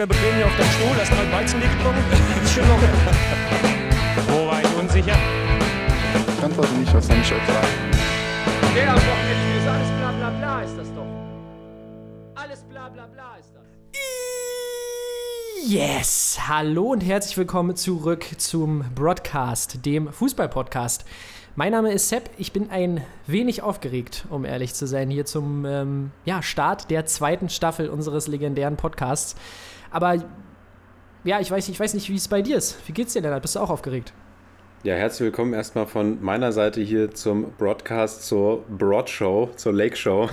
[0.00, 2.42] locker bequem hier auf deinem Stuhl, hast mal Weizen getrunken.
[2.42, 2.88] Ist schon locker.
[4.28, 5.16] Wo war ich unsicher?
[6.38, 7.68] Ich antworte nicht, was soll ich euch sagen?
[8.74, 11.06] Der am Wochenende ist alles bla bla bla ist das doch.
[12.34, 13.62] Alles bla bla bla ist das.
[15.68, 16.38] Yes!
[16.48, 21.04] Hallo und herzlich willkommen zurück zum Broadcast, dem Fußball-Podcast.
[21.56, 25.66] Mein Name ist Sepp, ich bin ein wenig aufgeregt, um ehrlich zu sein, hier zum
[25.66, 29.34] ähm, ja, Start der zweiten Staffel unseres legendären Podcasts.
[29.90, 30.16] Aber
[31.24, 32.76] ja, ich weiß, ich weiß nicht, wie es bei dir ist.
[32.86, 33.42] Wie geht's dir, Lennart?
[33.42, 34.12] Bist du auch aufgeregt?
[34.82, 39.94] Ja, herzlich willkommen erstmal von meiner Seite hier zum Broadcast zur Broad Show, zur Lake
[39.94, 40.30] Show.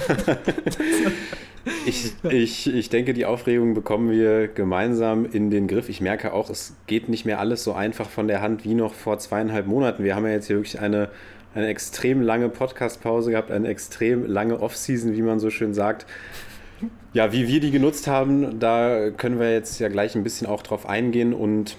[1.86, 5.90] ich, ich, ich denke, die Aufregung bekommen wir gemeinsam in den Griff.
[5.90, 8.94] Ich merke auch, es geht nicht mehr alles so einfach von der Hand wie noch
[8.94, 10.06] vor zweieinhalb Monaten.
[10.06, 11.10] Wir haben ja jetzt hier wirklich eine,
[11.54, 16.06] eine extrem lange Podcast-Pause gehabt, eine extrem lange Off-Season, wie man so schön sagt.
[17.14, 20.62] Ja, wie wir die genutzt haben, da können wir jetzt ja gleich ein bisschen auch
[20.62, 21.78] drauf eingehen und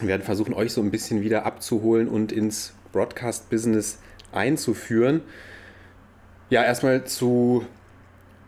[0.00, 3.98] werden versuchen, euch so ein bisschen wieder abzuholen und ins Broadcast-Business
[4.32, 5.22] einzuführen.
[6.50, 7.64] Ja, erstmal zu,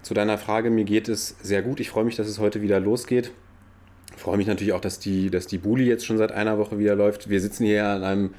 [0.02, 0.70] zu deiner Frage.
[0.70, 1.80] Mir geht es sehr gut.
[1.80, 3.32] Ich freue mich, dass es heute wieder losgeht.
[4.14, 6.78] Ich freue mich natürlich auch, dass die, dass die Bulli jetzt schon seit einer Woche
[6.78, 7.28] wieder läuft.
[7.28, 8.34] Wir sitzen hier an einem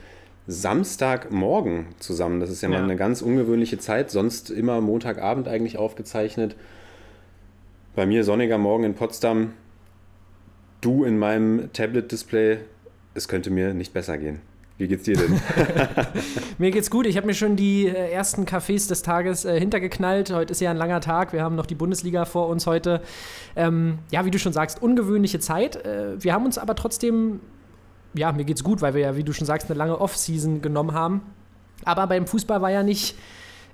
[0.48, 2.40] Samstagmorgen zusammen.
[2.40, 2.78] Das ist ja, ja.
[2.78, 4.12] mal eine ganz ungewöhnliche Zeit.
[4.12, 6.56] Sonst immer Montagabend eigentlich aufgezeichnet.
[7.96, 9.54] Bei mir sonniger Morgen in Potsdam.
[10.82, 12.60] Du in meinem Tablet-Display
[13.14, 14.40] es könnte mir nicht besser gehen.
[14.78, 15.42] Wie geht's dir denn?
[16.58, 17.06] mir geht's gut.
[17.06, 20.32] Ich habe mir schon die äh, ersten Cafés des Tages äh, hintergeknallt.
[20.32, 21.34] Heute ist ja ein langer Tag.
[21.34, 23.02] Wir haben noch die Bundesliga vor uns heute.
[23.58, 25.86] Ähm, ja, wie du schon sagst, ungewöhnliche Zeit.
[25.86, 27.42] Äh, wir haben uns aber trotzdem,
[28.14, 30.94] ja, mir geht's gut, weil wir ja, wie du schon sagst, eine lange Off-Season genommen
[30.94, 31.24] haben.
[31.84, 33.18] Aber beim Fußball war ja nicht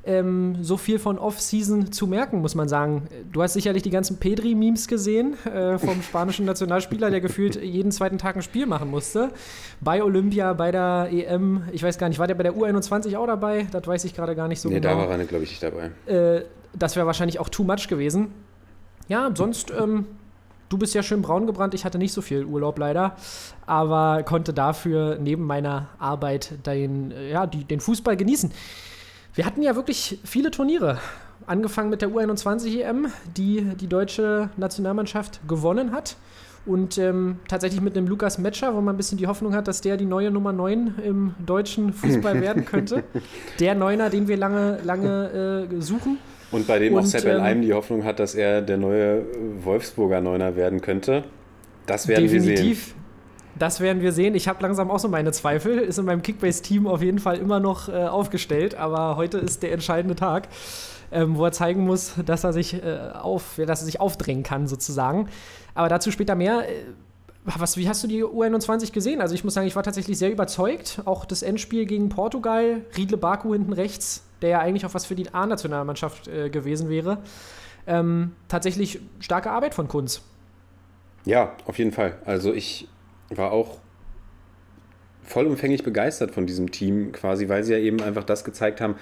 [0.06, 3.08] ähm, so viel von Off-Season zu merken, muss man sagen.
[3.32, 8.18] Du hast sicherlich die ganzen Pedri-Memes gesehen äh, vom spanischen Nationalspieler, der gefühlt jeden zweiten
[8.18, 9.32] Tag ein Spiel machen musste.
[9.82, 13.28] Bei Olympia, bei der EM, ich weiß gar nicht, war der bei der U21 auch
[13.28, 13.68] dabei?
[13.72, 14.96] Das weiß ich gerade gar nicht so nee, genau.
[14.96, 15.92] Nee, da war er, glaube ich, nicht dabei.
[16.06, 18.32] Äh, das wäre wahrscheinlich auch too much gewesen.
[19.08, 20.06] Ja, sonst, ähm,
[20.70, 21.74] du bist ja schön braun gebrannt.
[21.74, 23.16] Ich hatte nicht so viel Urlaub leider,
[23.66, 28.52] aber konnte dafür neben meiner Arbeit den, ja, die, den Fußball genießen.
[29.35, 31.00] Wir hatten ja wirklich viele Turniere.
[31.46, 36.16] Angefangen mit der U21 EM, die die deutsche Nationalmannschaft gewonnen hat.
[36.66, 39.81] Und ähm, tatsächlich mit einem Lukas Metscher, wo man ein bisschen die Hoffnung hat, dass
[39.81, 43.03] der die neue Nummer 9 im deutschen Fußball werden könnte.
[43.59, 46.17] Der Neuner, den wir lange, lange äh, suchen.
[46.52, 49.25] Und bei dem Und, auch Sepp ähm, die Hoffnung hat, dass er der neue
[49.62, 51.25] Wolfsburger Neuner werden könnte.
[51.85, 53.05] Das werden definitiv, wir sehen.
[53.58, 54.36] Das werden wir sehen.
[54.36, 55.78] Ich habe langsam auch so meine Zweifel.
[55.78, 59.72] Ist in meinem Kickbase-Team auf jeden Fall immer noch äh, aufgestellt, aber heute ist der
[59.72, 60.50] entscheidende Tag,
[61.12, 64.68] ähm, wo er zeigen muss, dass er sich äh, auf, dass er sich aufdrängen kann
[64.68, 65.30] sozusagen.
[65.74, 66.70] Aber dazu später mehr.
[66.70, 66.84] Äh,
[67.46, 69.22] was, wie hast du die U21 gesehen?
[69.22, 71.04] Also ich muss sagen, ich war tatsächlich sehr überzeugt.
[71.06, 75.14] Auch das Endspiel gegen Portugal, Riedle Baku hinten rechts, der ja eigentlich auch was für
[75.14, 77.20] die A-Nationalmannschaft äh, gewesen wäre.
[77.86, 80.24] Ähm, tatsächlich starke Arbeit von Kunz.
[81.26, 82.18] Ja, auf jeden Fall.
[82.26, 82.88] Also ich
[83.30, 83.80] war auch
[85.24, 88.96] vollumfänglich begeistert von diesem Team quasi, weil sie ja eben einfach das gezeigt haben,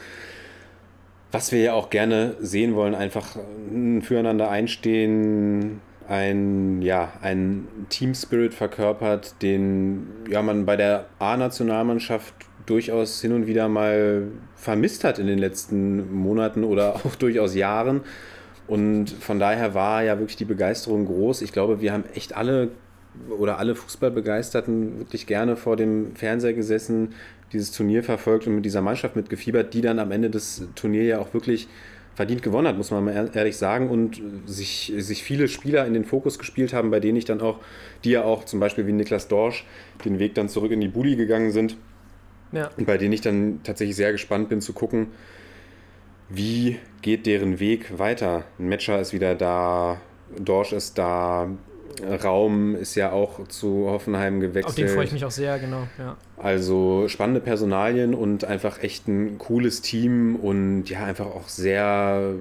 [1.31, 3.37] was wir ja auch gerne sehen wollen, einfach
[4.01, 12.33] füreinander einstehen, ein, ja, ein Team-Spirit verkörpert, den ja, man bei der A-Nationalmannschaft
[12.65, 18.01] durchaus hin und wieder mal vermisst hat in den letzten Monaten oder auch durchaus Jahren.
[18.67, 21.41] Und von daher war ja wirklich die Begeisterung groß.
[21.41, 22.69] Ich glaube, wir haben echt alle
[23.29, 27.13] oder alle Fußballbegeisterten wirklich gerne vor dem Fernseher gesessen,
[27.51, 31.19] dieses Turnier verfolgt und mit dieser Mannschaft mitgefiebert, die dann am Ende des Turniers ja
[31.19, 31.67] auch wirklich
[32.15, 36.05] verdient gewonnen hat, muss man mal ehrlich sagen, und sich, sich viele Spieler in den
[36.05, 37.59] Fokus gespielt haben, bei denen ich dann auch,
[38.03, 39.65] die ja auch zum Beispiel wie Niklas Dorsch
[40.05, 41.77] den Weg dann zurück in die Bulli gegangen sind,
[42.51, 42.69] ja.
[42.77, 45.07] und bei denen ich dann tatsächlich sehr gespannt bin zu gucken,
[46.29, 48.43] wie geht deren Weg weiter.
[48.59, 49.99] Ein Matcher ist wieder da,
[50.37, 51.49] Dorsch ist da,
[52.23, 54.65] Raum ist ja auch zu Hoffenheim gewechselt.
[54.65, 55.87] Auf den freue ich mich auch sehr, genau.
[55.97, 56.17] Ja.
[56.37, 62.35] Also spannende Personalien und einfach echt ein cooles Team und ja, einfach auch sehr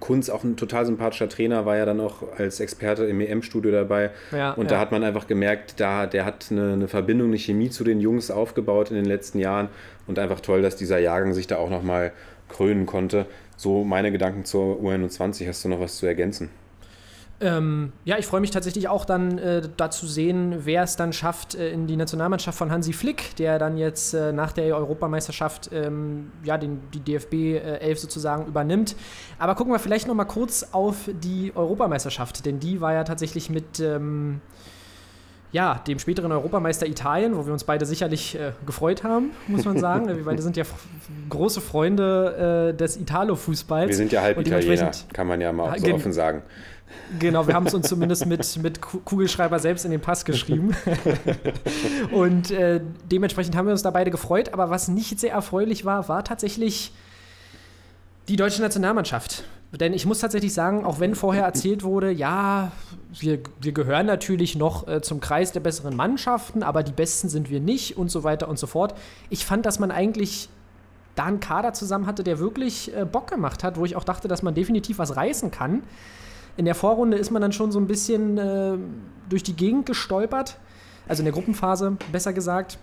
[0.00, 4.10] Kunz, auch ein total sympathischer Trainer, war ja dann auch als Experte im EM-Studio dabei.
[4.32, 4.70] Ja, und ja.
[4.70, 8.00] da hat man einfach gemerkt, da, der hat eine, eine, Verbindung, eine Chemie zu den
[8.00, 9.68] Jungs aufgebaut in den letzten Jahren
[10.06, 12.12] und einfach toll, dass dieser Jahrgang sich da auch nochmal
[12.48, 13.26] krönen konnte.
[13.56, 15.48] So meine Gedanken zur U21.
[15.48, 16.50] Hast du noch was zu ergänzen?
[17.38, 21.54] Ähm, ja, ich freue mich tatsächlich auch dann äh, dazu sehen, wer es dann schafft
[21.54, 26.32] äh, in die Nationalmannschaft von Hansi Flick, der dann jetzt äh, nach der Europameisterschaft ähm,
[26.44, 28.96] ja, den, die DFB 11 sozusagen übernimmt.
[29.38, 33.50] Aber gucken wir vielleicht noch mal kurz auf die Europameisterschaft, denn die war ja tatsächlich
[33.50, 34.40] mit ähm,
[35.52, 39.78] ja, dem späteren Europameister Italien, wo wir uns beide sicherlich äh, gefreut haben, muss man
[39.78, 40.08] sagen.
[40.16, 40.64] wir beide sind ja
[41.28, 43.88] große Freunde äh, des Italo-Fußballs.
[43.88, 46.42] Wir sind ja halb Italiener, kann man ja mal so offen sagen.
[47.18, 50.74] Genau, wir haben es uns zumindest mit, mit Kugelschreiber selbst in den Pass geschrieben.
[52.12, 54.52] und äh, dementsprechend haben wir uns da beide gefreut.
[54.52, 56.92] Aber was nicht sehr erfreulich war, war tatsächlich
[58.28, 59.44] die deutsche Nationalmannschaft.
[59.72, 62.72] Denn ich muss tatsächlich sagen, auch wenn vorher erzählt wurde, ja,
[63.12, 67.50] wir, wir gehören natürlich noch äh, zum Kreis der besseren Mannschaften, aber die Besten sind
[67.50, 68.94] wir nicht und so weiter und so fort.
[69.28, 70.48] Ich fand, dass man eigentlich
[71.14, 74.28] da einen Kader zusammen hatte, der wirklich äh, Bock gemacht hat, wo ich auch dachte,
[74.28, 75.82] dass man definitiv was reißen kann.
[76.56, 78.78] In der Vorrunde ist man dann schon so ein bisschen äh,
[79.28, 80.58] durch die Gegend gestolpert,
[81.06, 82.78] also in der Gruppenphase besser gesagt,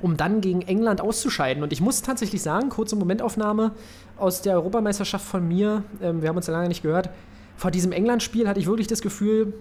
[0.00, 1.62] um dann gegen England auszuscheiden.
[1.62, 3.72] Und ich muss tatsächlich sagen, kurze Momentaufnahme
[4.18, 7.10] aus der Europameisterschaft von mir, ähm, wir haben uns ja lange nicht gehört,
[7.56, 9.54] vor diesem England-Spiel hatte ich wirklich das Gefühl,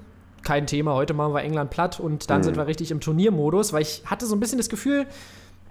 [0.44, 2.44] kein Thema, heute machen wir England platt und dann mhm.
[2.45, 5.06] sind wir richtig im Turniermodus, weil ich hatte so ein bisschen das Gefühl,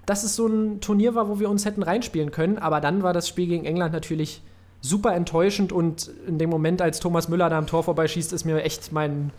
[0.05, 3.13] dass es so ein Turnier war, wo wir uns hätten reinspielen können, aber dann war
[3.13, 4.41] das Spiel gegen England natürlich
[4.81, 8.63] super enttäuschend und in dem Moment, als Thomas Müller da am Tor vorbeischießt, ist mir
[8.63, 9.31] echt mein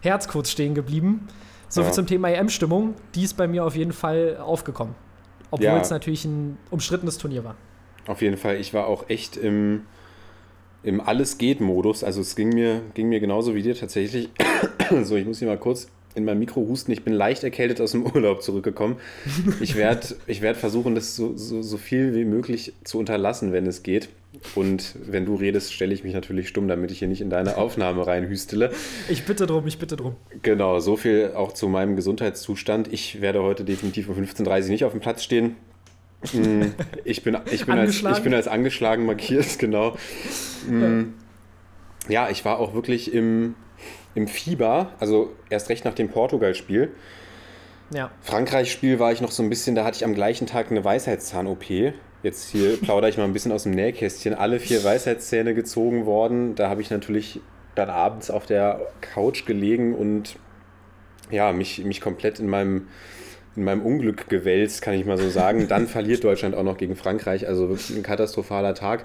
[0.00, 1.28] Herz kurz stehen geblieben.
[1.68, 1.92] Soviel ja.
[1.92, 2.94] zum Thema EM-Stimmung.
[3.14, 4.94] Die ist bei mir auf jeden Fall aufgekommen.
[5.50, 5.80] Obwohl ja.
[5.80, 7.56] es natürlich ein umstrittenes Turnier war.
[8.06, 8.56] Auf jeden Fall.
[8.56, 9.82] Ich war auch echt im,
[10.82, 12.04] im Alles-Geht-Modus.
[12.04, 14.28] Also es ging mir, ging mir genauso wie dir tatsächlich.
[15.02, 16.92] so, ich muss hier mal kurz in mein Mikro husten.
[16.92, 18.96] Ich bin leicht erkältet aus dem Urlaub zurückgekommen.
[19.60, 23.66] Ich werde ich werd versuchen, das so, so, so viel wie möglich zu unterlassen, wenn
[23.66, 24.10] es geht.
[24.54, 27.58] Und wenn du redest, stelle ich mich natürlich stumm, damit ich hier nicht in deine
[27.58, 28.70] Aufnahme reinhüstele.
[29.08, 30.16] Ich bitte drum, ich bitte drum.
[30.40, 32.90] Genau, so viel auch zu meinem Gesundheitszustand.
[32.92, 35.56] Ich werde heute definitiv um 15.30 Uhr nicht auf dem Platz stehen.
[36.30, 36.74] Hm,
[37.04, 39.96] ich bin, ich bin, als, ich bin als angeschlagen markiert, genau.
[40.66, 41.14] Hm,
[42.08, 43.54] ja, ich war auch wirklich im,
[44.14, 46.92] im Fieber, also erst recht nach dem Portugal-Spiel.
[47.92, 48.10] Ja.
[48.22, 51.92] Frankreich-Spiel war ich noch so ein bisschen, da hatte ich am gleichen Tag eine Weisheitszahn-OP.
[52.22, 54.34] Jetzt hier plaudere ich mal ein bisschen aus dem Nähkästchen.
[54.34, 56.54] Alle vier Weisheitszähne gezogen worden.
[56.54, 57.40] Da habe ich natürlich
[57.74, 60.36] dann abends auf der Couch gelegen und
[61.30, 62.88] ja, mich, mich komplett in meinem,
[63.56, 65.66] in meinem Unglück gewälzt, kann ich mal so sagen.
[65.66, 69.04] Dann verliert Deutschland auch noch gegen Frankreich, also wirklich ein katastrophaler Tag.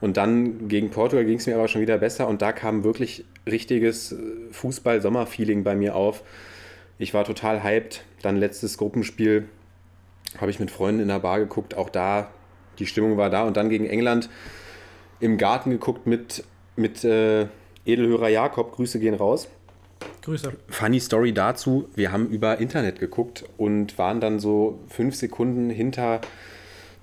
[0.00, 3.24] Und dann gegen Portugal ging es mir aber schon wieder besser und da kam wirklich
[3.46, 4.14] richtiges
[4.50, 6.22] Fußball-Sommer-Feeling bei mir auf.
[6.98, 8.04] Ich war total hyped.
[8.22, 9.48] Dann letztes Gruppenspiel
[10.38, 11.74] habe ich mit Freunden in der Bar geguckt.
[11.74, 12.30] Auch da
[12.78, 13.44] die Stimmung war da.
[13.44, 14.28] Und dann gegen England
[15.20, 16.44] im Garten geguckt mit,
[16.76, 17.46] mit äh,
[17.84, 18.76] Edelhörer Jakob.
[18.76, 19.48] Grüße gehen raus.
[20.22, 20.52] Grüße.
[20.68, 26.20] Funny Story dazu: Wir haben über Internet geguckt und waren dann so fünf Sekunden hinter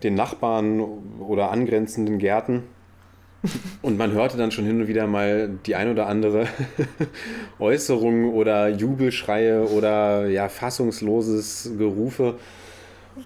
[0.04, 0.80] den Nachbarn
[1.20, 2.64] oder angrenzenden Gärten.
[3.82, 6.48] Und man hörte dann schon hin und wieder mal die ein oder andere
[7.60, 12.36] Äußerung oder Jubelschreie oder ja, fassungsloses Gerufe.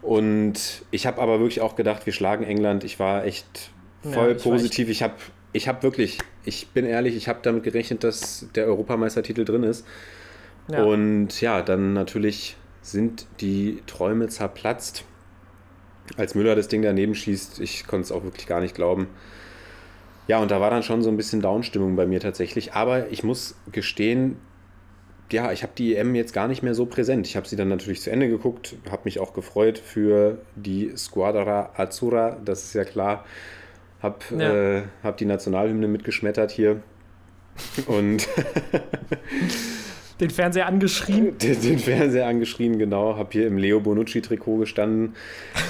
[0.02, 2.84] Und ich habe aber wirklich auch gedacht, wir schlagen England.
[2.84, 3.72] Ich war echt
[4.04, 4.90] voll ja, ich positiv.
[4.90, 5.16] Ich habe
[5.52, 9.86] ich hab wirklich, ich bin ehrlich, ich habe damit gerechnet, dass der Europameistertitel drin ist.
[10.68, 10.84] Ja.
[10.84, 15.04] Und ja, dann natürlich sind die Träume zerplatzt.
[16.18, 19.08] Als Müller das Ding daneben schießt, ich konnte es auch wirklich gar nicht glauben.
[20.28, 22.74] Ja, und da war dann schon so ein bisschen Downstimmung bei mir tatsächlich.
[22.74, 24.38] Aber ich muss gestehen,
[25.32, 27.28] ja, ich habe die EM jetzt gar nicht mehr so präsent.
[27.28, 31.72] Ich habe sie dann natürlich zu Ende geguckt, habe mich auch gefreut für die Squadra
[31.76, 33.26] Azzurra, das ist ja klar.
[34.02, 34.78] Habe ja.
[34.78, 36.82] äh, hab die Nationalhymne mitgeschmettert hier
[37.88, 38.28] und
[40.20, 41.38] den Fernseher angeschrien.
[41.42, 43.18] Den, den Fernseher angeschrien, genau.
[43.18, 45.16] Habe hier im Leo Bonucci-Trikot gestanden.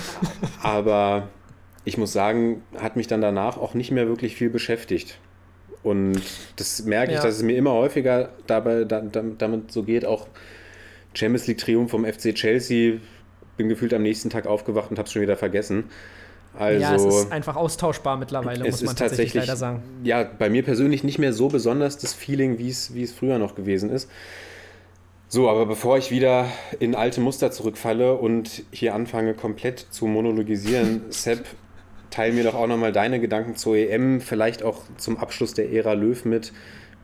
[0.63, 1.29] Aber
[1.85, 5.19] ich muss sagen, hat mich dann danach auch nicht mehr wirklich viel beschäftigt.
[5.83, 6.21] Und
[6.57, 7.23] das merke ich, ja.
[7.23, 10.05] dass es mir immer häufiger dabei, da, damit so geht.
[10.05, 10.27] Auch
[11.13, 12.97] Champions League Triumph vom FC Chelsea.
[13.57, 15.85] Bin gefühlt am nächsten Tag aufgewacht und habe es schon wieder vergessen.
[16.57, 19.83] Also, ja, es ist einfach austauschbar mittlerweile, muss man tatsächlich leider sagen.
[20.03, 23.37] Ja, bei mir persönlich nicht mehr so besonders das Feeling, wie es, wie es früher
[23.37, 24.09] noch gewesen ist.
[25.27, 26.47] So, aber bevor ich wieder
[26.79, 31.45] in alte Muster zurückfalle und hier anfange, komplett zu monologisieren, Sepp,
[32.09, 35.93] teil mir doch auch nochmal deine Gedanken zur EM, vielleicht auch zum Abschluss der Ära
[35.93, 36.53] Löw mit.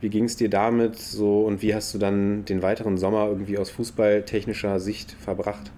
[0.00, 3.58] Wie ging es dir damit so und wie hast du dann den weiteren Sommer irgendwie
[3.58, 5.70] aus fußballtechnischer Sicht verbracht?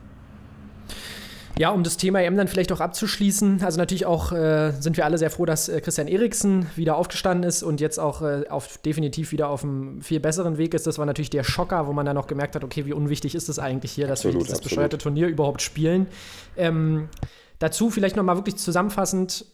[1.58, 3.62] Ja, um das Thema EM dann vielleicht auch abzuschließen.
[3.64, 7.48] Also natürlich auch äh, sind wir alle sehr froh, dass äh, Christian Eriksen wieder aufgestanden
[7.48, 10.86] ist und jetzt auch äh, auf, definitiv wieder auf einem viel besseren Weg ist.
[10.86, 13.48] Das war natürlich der Schocker, wo man dann noch gemerkt hat, okay, wie unwichtig ist
[13.48, 14.70] es eigentlich hier, dass Absolut, wir dieses absolut.
[14.70, 16.06] bescheuerte Turnier überhaupt spielen.
[16.56, 17.08] Ähm,
[17.58, 19.44] dazu vielleicht nochmal wirklich zusammenfassend,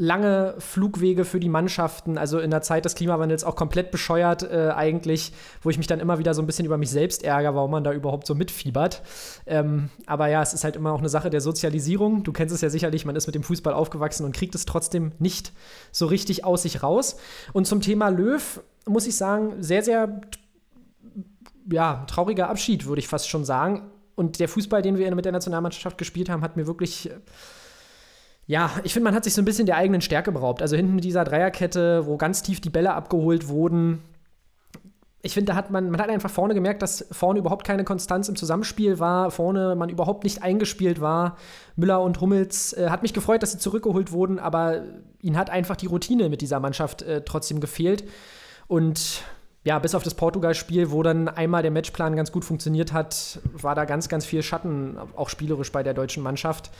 [0.00, 4.70] lange Flugwege für die Mannschaften, also in der Zeit des Klimawandels auch komplett bescheuert äh,
[4.74, 7.70] eigentlich, wo ich mich dann immer wieder so ein bisschen über mich selbst ärgere, warum
[7.70, 9.02] man da überhaupt so mitfiebert.
[9.44, 12.22] Ähm, aber ja, es ist halt immer auch eine Sache der Sozialisierung.
[12.22, 15.12] Du kennst es ja sicherlich, man ist mit dem Fußball aufgewachsen und kriegt es trotzdem
[15.18, 15.52] nicht
[15.92, 17.18] so richtig aus sich raus.
[17.52, 20.22] Und zum Thema Löw muss ich sagen, sehr, sehr
[21.70, 23.90] ja, trauriger Abschied, würde ich fast schon sagen.
[24.20, 27.10] Und der Fußball, den wir mit der Nationalmannschaft gespielt haben, hat mir wirklich
[28.46, 30.60] ja, ich finde, man hat sich so ein bisschen der eigenen Stärke beraubt.
[30.60, 34.02] Also hinten mit dieser Dreierkette, wo ganz tief die Bälle abgeholt wurden.
[35.22, 38.28] Ich finde, da hat man, man hat einfach vorne gemerkt, dass vorne überhaupt keine Konstanz
[38.28, 41.36] im Zusammenspiel war, vorne man überhaupt nicht eingespielt war.
[41.76, 44.82] Müller und Hummels äh, hat mich gefreut, dass sie zurückgeholt wurden, aber
[45.22, 48.04] ihnen hat einfach die Routine mit dieser Mannschaft äh, trotzdem gefehlt.
[48.66, 49.22] Und
[49.62, 53.74] ja, bis auf das Portugal-Spiel, wo dann einmal der Matchplan ganz gut funktioniert hat, war
[53.74, 56.70] da ganz, ganz viel Schatten, auch spielerisch bei der deutschen Mannschaft.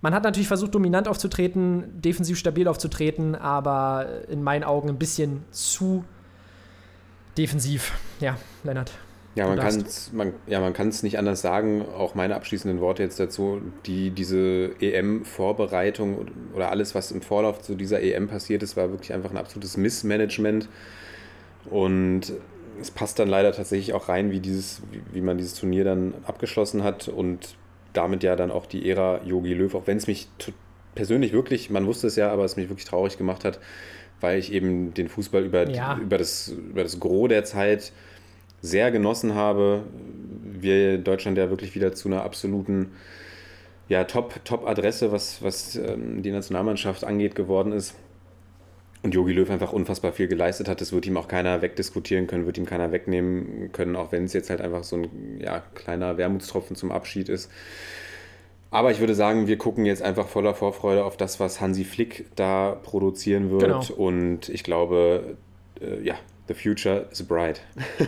[0.00, 5.44] Man hat natürlich versucht, dominant aufzutreten, defensiv stabil aufzutreten, aber in meinen Augen ein bisschen
[5.50, 6.04] zu
[7.36, 7.92] defensiv.
[8.20, 8.92] Ja, Lennart.
[9.34, 11.84] Ja, man kann es man, ja, man nicht anders sagen.
[11.96, 17.76] Auch meine abschließenden Worte jetzt dazu, die diese EM-Vorbereitung oder alles, was im Vorlauf zu
[17.76, 20.68] dieser EM passiert ist, war wirklich einfach ein absolutes Missmanagement.
[21.66, 22.32] Und
[22.80, 26.14] es passt dann leider tatsächlich auch rein, wie, dieses, wie, wie man dieses Turnier dann
[26.26, 27.56] abgeschlossen hat und
[27.92, 30.28] damit ja dann auch die Ära Yogi Löw, auch wenn es mich
[30.94, 33.58] persönlich wirklich, man wusste es ja, aber es mich wirklich traurig gemacht hat,
[34.20, 35.98] weil ich eben den Fußball über, Ja.
[35.98, 37.92] über, das, über das Gros der Zeit
[38.60, 39.84] sehr genossen habe.
[40.42, 42.92] Wir in Deutschland ja wirklich wieder zu einer absoluten
[43.88, 47.94] ja, Top- Top-Adresse, was, was ähm, die Nationalmannschaft angeht, geworden ist.
[49.02, 50.80] Und Jogi Löw einfach unfassbar viel geleistet hat.
[50.80, 54.32] Das wird ihm auch keiner wegdiskutieren können, wird ihm keiner wegnehmen können, auch wenn es
[54.32, 57.50] jetzt halt einfach so ein ja, kleiner Wermutstropfen zum Abschied ist.
[58.70, 62.26] Aber ich würde sagen, wir gucken jetzt einfach voller Vorfreude auf das, was Hansi Flick
[62.36, 63.62] da produzieren wird.
[63.62, 63.84] Genau.
[63.96, 65.36] Und ich glaube,
[65.80, 66.16] äh, ja,
[66.48, 67.60] the future is bright.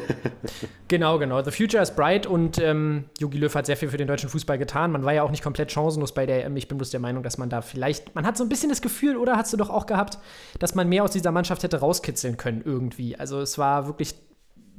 [0.91, 1.41] Genau, genau.
[1.41, 4.59] The future is bright und ähm, Jogi Löw hat sehr viel für den deutschen Fußball
[4.59, 4.91] getan.
[4.91, 6.57] Man war ja auch nicht komplett chancenlos bei der EM.
[6.57, 8.83] Ich bin bloß der Meinung, dass man da vielleicht, man hat so ein bisschen das
[8.83, 10.19] Gefühl, oder hast du doch auch gehabt,
[10.59, 13.15] dass man mehr aus dieser Mannschaft hätte rauskitzeln können irgendwie.
[13.15, 14.17] Also es war wirklich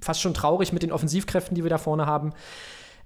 [0.01, 2.33] fast schon traurig mit den Offensivkräften, die wir da vorne haben.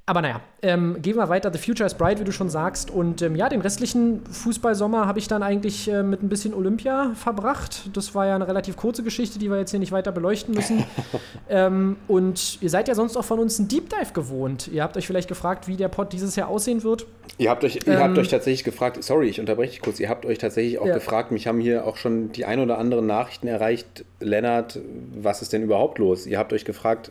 [0.07, 1.51] Aber naja, ähm, gehen wir weiter.
[1.51, 2.91] The Future is Bright, wie du schon sagst.
[2.91, 7.13] Und ähm, ja, den restlichen Fußballsommer habe ich dann eigentlich äh, mit ein bisschen Olympia
[7.15, 7.89] verbracht.
[7.93, 10.83] Das war ja eine relativ kurze Geschichte, die wir jetzt hier nicht weiter beleuchten müssen.
[11.50, 14.67] ähm, und ihr seid ja sonst auch von uns ein Deep Dive gewohnt.
[14.67, 17.07] Ihr habt euch vielleicht gefragt, wie der Pod dieses Jahr aussehen wird.
[17.39, 20.09] Ihr habt euch, ihr Ähm, habt euch tatsächlich gefragt, sorry, ich unterbreche dich kurz, ihr
[20.09, 20.93] habt euch tatsächlich auch Ja.
[20.93, 24.79] gefragt, mich haben hier auch schon die ein oder anderen Nachrichten erreicht, Lennart,
[25.19, 26.27] was ist denn überhaupt los?
[26.27, 27.09] Ihr habt euch gefragt,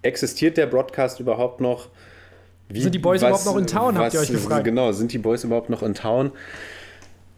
[0.00, 1.88] existiert der Broadcast überhaupt noch?
[2.68, 4.64] Wie, Sind die Boys überhaupt noch in Town, habt ihr euch gefragt?
[4.64, 6.32] Genau, sind die Boys überhaupt noch in Town?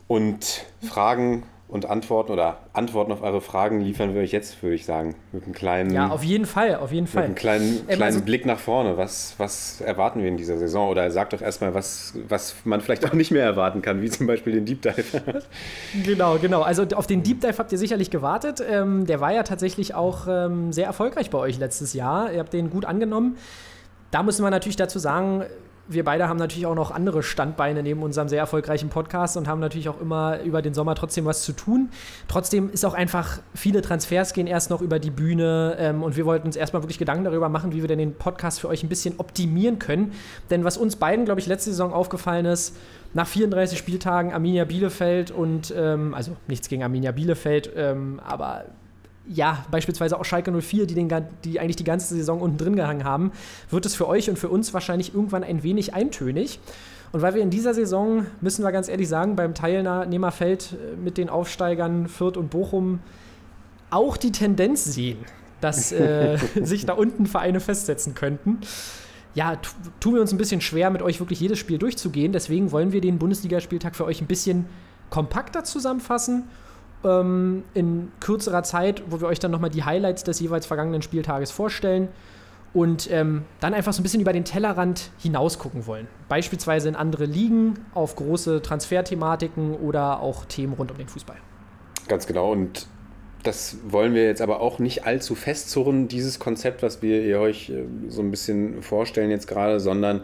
[0.06, 4.86] Und Fragen und Antworten oder Antworten auf eure Fragen liefern wir euch jetzt, würde ich
[4.86, 7.24] sagen, mit einem kleinen, Ja, auf jeden Fall, auf jeden mit Fall.
[7.24, 8.96] einem kleinen, Ähm, kleinen also- Blick nach vorne.
[8.96, 10.88] Was, was erwarten wir in dieser Saison?
[10.88, 14.26] Oder sagt doch erstmal, was, was man vielleicht auch nicht mehr erwarten kann, wie zum
[14.26, 15.04] Beispiel den Deep Dive.
[16.04, 16.62] Genau, genau.
[16.62, 18.62] Also auf den Deep Dive habt ihr sicherlich gewartet.
[18.66, 22.32] Ähm, der war ja tatsächlich auch ähm, sehr erfolgreich bei euch letztes Jahr.
[22.32, 23.36] Ihr habt den gut angenommen.
[24.10, 25.44] Da müssen wir natürlich dazu sagen,
[25.88, 29.60] wir beide haben natürlich auch noch andere Standbeine neben unserem sehr erfolgreichen Podcast und haben
[29.60, 31.88] natürlich auch immer über den Sommer trotzdem was zu tun.
[32.28, 36.26] Trotzdem ist auch einfach, viele Transfers gehen erst noch über die Bühne ähm, und wir
[36.26, 38.88] wollten uns erstmal wirklich Gedanken darüber machen, wie wir denn den Podcast für euch ein
[38.88, 40.12] bisschen optimieren können.
[40.50, 42.76] Denn was uns beiden, glaube ich, letzte Saison aufgefallen ist,
[43.14, 48.66] nach 34 Spieltagen Arminia Bielefeld und, ähm, also nichts gegen Arminia Bielefeld, ähm, aber
[49.30, 51.08] ja, beispielsweise auch Schalke 04, die, den,
[51.44, 53.32] die eigentlich die ganze Saison unten drin gehangen haben,
[53.70, 56.58] wird es für euch und für uns wahrscheinlich irgendwann ein wenig eintönig.
[57.12, 61.18] Und weil wir in dieser Saison, müssen wir ganz ehrlich sagen, beim Teilnehmerfeld äh, mit
[61.18, 63.00] den Aufsteigern Fürth und Bochum
[63.90, 65.18] auch die Tendenz sehen,
[65.60, 68.58] dass äh, sich da unten Vereine festsetzen könnten.
[69.34, 69.70] Ja, tu-
[70.00, 72.32] tun wir uns ein bisschen schwer, mit euch wirklich jedes Spiel durchzugehen.
[72.32, 74.66] Deswegen wollen wir den Bundesligaspieltag für euch ein bisschen
[75.10, 76.44] kompakter zusammenfassen
[77.04, 81.50] ähm, in kürzerer Zeit, wo wir euch dann nochmal die Highlights des jeweils vergangenen Spieltages
[81.50, 82.08] vorstellen
[82.74, 86.06] und ähm, dann einfach so ein bisschen über den Tellerrand hinaus gucken wollen.
[86.28, 91.36] Beispielsweise in andere Ligen, auf große Transferthematiken oder auch Themen rund um den Fußball.
[92.08, 92.52] Ganz genau.
[92.52, 92.86] Und
[93.42, 97.84] das wollen wir jetzt aber auch nicht allzu festzurren, dieses Konzept, was wir euch äh,
[98.08, 100.22] so ein bisschen vorstellen jetzt gerade, sondern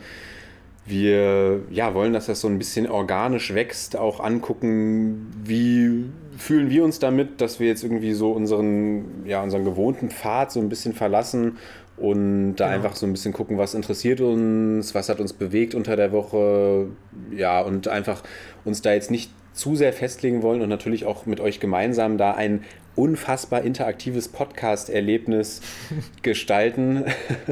[0.86, 6.04] wir ja, wollen, dass das so ein bisschen organisch wächst, auch angucken, wie
[6.36, 10.60] fühlen wir uns damit, dass wir jetzt irgendwie so unseren, ja, unseren gewohnten Pfad so
[10.60, 11.58] ein bisschen verlassen
[11.96, 12.76] und da Genau.
[12.76, 16.88] einfach so ein bisschen gucken, was interessiert uns, was hat uns bewegt unter der Woche,
[17.30, 18.22] ja, und einfach
[18.64, 22.32] uns da jetzt nicht zu sehr festlegen wollen und natürlich auch mit euch gemeinsam da
[22.32, 22.64] ein
[22.96, 25.60] unfassbar interaktives Podcast-Erlebnis
[26.22, 27.04] gestalten,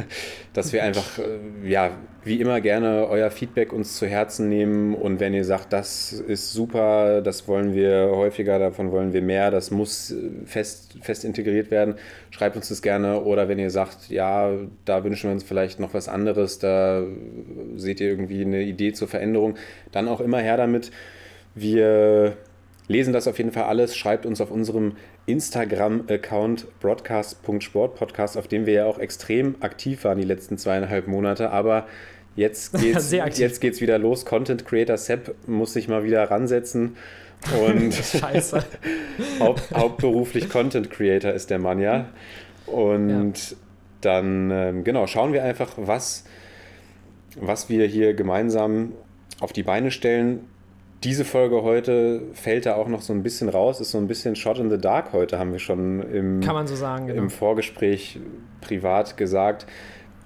[0.52, 1.92] dass wir einfach, äh, ja,
[2.24, 6.52] wie immer gerne euer Feedback uns zu Herzen nehmen und wenn ihr sagt, das ist
[6.52, 11.70] super, das wollen wir häufiger, davon wollen wir mehr, das muss äh, fest, fest integriert
[11.70, 11.96] werden,
[12.30, 14.52] schreibt uns das gerne oder wenn ihr sagt, ja,
[14.84, 17.02] da wünschen wir uns vielleicht noch was anderes, da
[17.76, 19.56] seht ihr irgendwie eine Idee zur Veränderung,
[19.90, 20.92] dann auch immer her damit.
[21.54, 22.36] Wir
[22.92, 23.96] lesen das auf jeden Fall alles.
[23.96, 24.92] Schreibt uns auf unserem
[25.26, 31.50] Instagram-Account broadcast.sportpodcast, auf dem wir ja auch extrem aktiv waren die letzten zweieinhalb Monate.
[31.50, 31.86] Aber
[32.36, 34.24] jetzt geht's, jetzt geht's wieder los.
[34.24, 36.96] Content Creator Sepp muss sich mal wieder ransetzen.
[37.66, 38.64] Und Scheiße.
[39.40, 42.10] haupt, hauptberuflich Content Creator ist der Mann, ja.
[42.66, 43.56] Und
[44.00, 46.24] dann, ähm, genau, schauen wir einfach, was,
[47.36, 48.92] was wir hier gemeinsam
[49.40, 50.48] auf die Beine stellen.
[51.04, 54.36] Diese Folge heute fällt da auch noch so ein bisschen raus, ist so ein bisschen
[54.36, 57.22] Shot in the Dark heute, haben wir schon im, so sagen, genau.
[57.22, 58.20] im Vorgespräch
[58.60, 59.66] privat gesagt.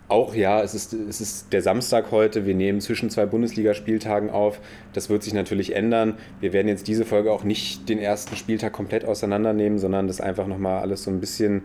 [0.08, 2.46] Auch ja, es ist, es ist der Samstag heute.
[2.46, 4.60] Wir nehmen zwischen zwei Bundesligaspieltagen auf.
[4.92, 6.14] Das wird sich natürlich ändern.
[6.40, 10.46] Wir werden jetzt diese Folge auch nicht den ersten Spieltag komplett auseinandernehmen, sondern das einfach
[10.46, 11.62] nochmal alles so ein bisschen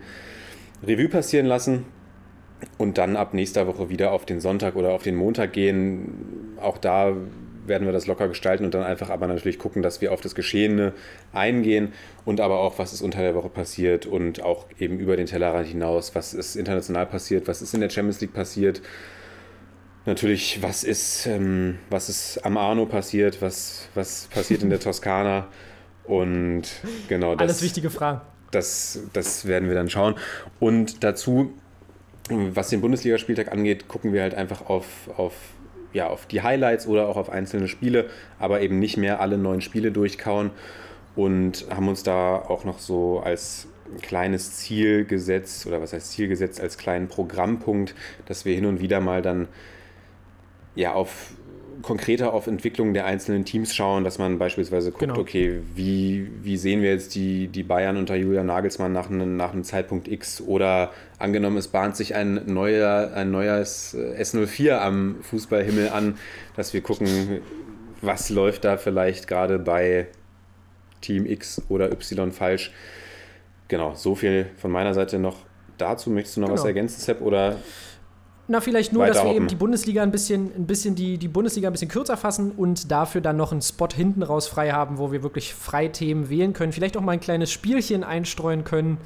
[0.83, 1.85] Revue passieren lassen
[2.77, 6.55] und dann ab nächster Woche wieder auf den Sonntag oder auf den Montag gehen.
[6.59, 7.13] Auch da
[7.71, 10.35] werden wir das locker gestalten und dann einfach aber natürlich gucken, dass wir auf das
[10.35, 10.91] Geschehene
[11.31, 11.93] eingehen
[12.25, 15.67] und aber auch, was ist unter der Woche passiert und auch eben über den Tellerrand
[15.67, 18.81] hinaus, was ist international passiert, was ist in der Champions League passiert.
[20.05, 25.47] Natürlich, was ist, ähm, was ist am Arno passiert, was, was passiert in der Toskana
[26.03, 26.63] und
[27.07, 28.21] genau das Alles wichtige Fragen.
[28.51, 30.15] das, das werden wir dann schauen.
[30.59, 31.53] Und dazu,
[32.29, 35.33] was den Bundesligaspieltag angeht, gucken wir halt einfach auf, auf,
[35.93, 39.61] ja, auf die Highlights oder auch auf einzelne Spiele, aber eben nicht mehr alle neun
[39.61, 40.51] Spiele durchkauen
[41.15, 43.67] und haben uns da auch noch so als
[44.01, 47.93] kleines Ziel gesetzt, oder was heißt Ziel gesetzt, als kleinen Programmpunkt,
[48.25, 49.47] dass wir hin und wieder mal dann
[50.75, 51.33] ja auf
[51.81, 55.17] konkreter auf Entwicklungen der einzelnen Teams schauen, dass man beispielsweise guckt, Genau.
[55.19, 59.53] okay, wie, wie sehen wir jetzt die, die Bayern unter Julian Nagelsmann nach einem, nach
[59.53, 65.17] einem Zeitpunkt X oder angenommen, es bahnt sich ein, neuer, ein neues äh, S04 am
[65.21, 66.17] Fußballhimmel an,
[66.55, 67.41] dass wir gucken,
[68.01, 70.07] was läuft da vielleicht gerade bei
[71.01, 72.71] Team X oder Y falsch.
[73.67, 75.37] Genau, so viel von meiner Seite noch
[75.77, 76.09] dazu.
[76.09, 76.67] Möchtest du noch was Genau.
[76.67, 77.21] ergänzen, Sepp?
[77.21, 77.57] Oder
[78.51, 81.69] Na, vielleicht nur, dass wir eben die Bundesliga ein bisschen, ein bisschen die, die Bundesliga
[81.69, 85.13] ein bisschen kürzer fassen und dafür dann noch einen Spot hinten raus frei haben, wo
[85.13, 86.73] wir wirklich frei Themen wählen können.
[86.73, 88.97] Vielleicht auch mal ein kleines Spielchen einstreuen können,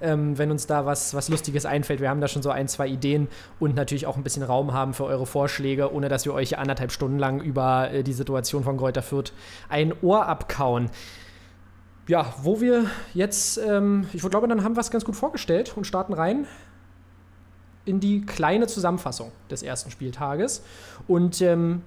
[0.00, 2.00] ähm, wenn uns da was, was Lustiges einfällt.
[2.00, 3.28] Wir haben da schon so ein, zwei Ideen
[3.60, 6.90] und natürlich auch ein bisschen Raum haben für eure Vorschläge, ohne dass wir euch anderthalb
[6.90, 9.32] Stunden lang über äh, die Situation von Greuther Fürth
[9.68, 10.90] ein Ohr abkauen.
[12.08, 15.86] Ja, wo wir jetzt, ähm, ich glaube, dann haben wir es ganz gut vorgestellt und
[15.86, 16.48] starten rein
[17.88, 20.62] in die kleine Zusammenfassung des ersten Spieltages.
[21.08, 21.82] Und ähm,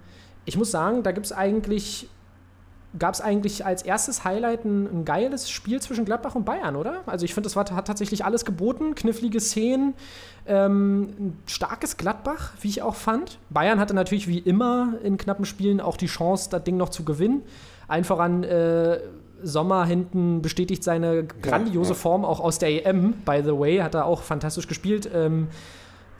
[0.46, 2.10] ich muss sagen, da gibt es eigentlich,
[2.98, 7.04] gab es eigentlich als erstes Highlight ein, ein geiles Spiel zwischen Gladbach und Bayern, oder?
[7.06, 9.94] Also ich finde, das war, hat tatsächlich alles geboten, knifflige Szenen,
[10.48, 13.38] ähm, ein starkes Gladbach, wie ich auch fand.
[13.52, 17.06] Bayern hatte natürlich wie immer in knappen Spielen auch die Chance, das Ding noch zu
[17.06, 17.44] gewinnen.
[17.88, 19.00] Allen voran äh,
[19.44, 21.96] Sommer hinten bestätigt seine grandiose.
[21.96, 25.10] Form auch aus der EM, by the way, hat er auch fantastisch gespielt.
[25.14, 25.48] Ähm,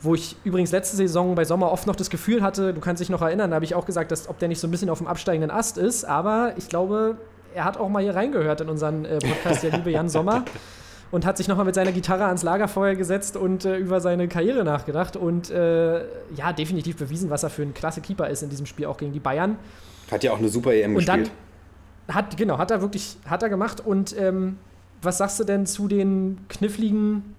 [0.02, 3.08] wo ich übrigens letzte Saison bei Sommer oft noch das Gefühl hatte, du kannst dich
[3.10, 4.98] noch erinnern, da habe ich auch gesagt, dass, ob der nicht so ein bisschen auf
[4.98, 7.16] dem absteigenden Ast ist, aber ich glaube,
[7.54, 10.44] er hat auch mal hier reingehört in unseren äh, Podcast, der liebe Jan Sommer,
[11.12, 14.64] und hat sich nochmal mit seiner Gitarre ans Lagerfeuer gesetzt und äh, über seine Karriere
[14.64, 18.66] nachgedacht und äh, ja, definitiv bewiesen, was er für ein klasse Keeper ist in diesem
[18.66, 19.56] Spiel, auch gegen die Bayern.
[20.10, 21.38] hat ja auch eine super EM Und dann gespielt.
[22.08, 23.84] hat, genau, hat er wirklich, hat er gemacht.
[23.84, 24.56] Und ähm,
[25.02, 27.34] was sagst du denn zu den kniffligen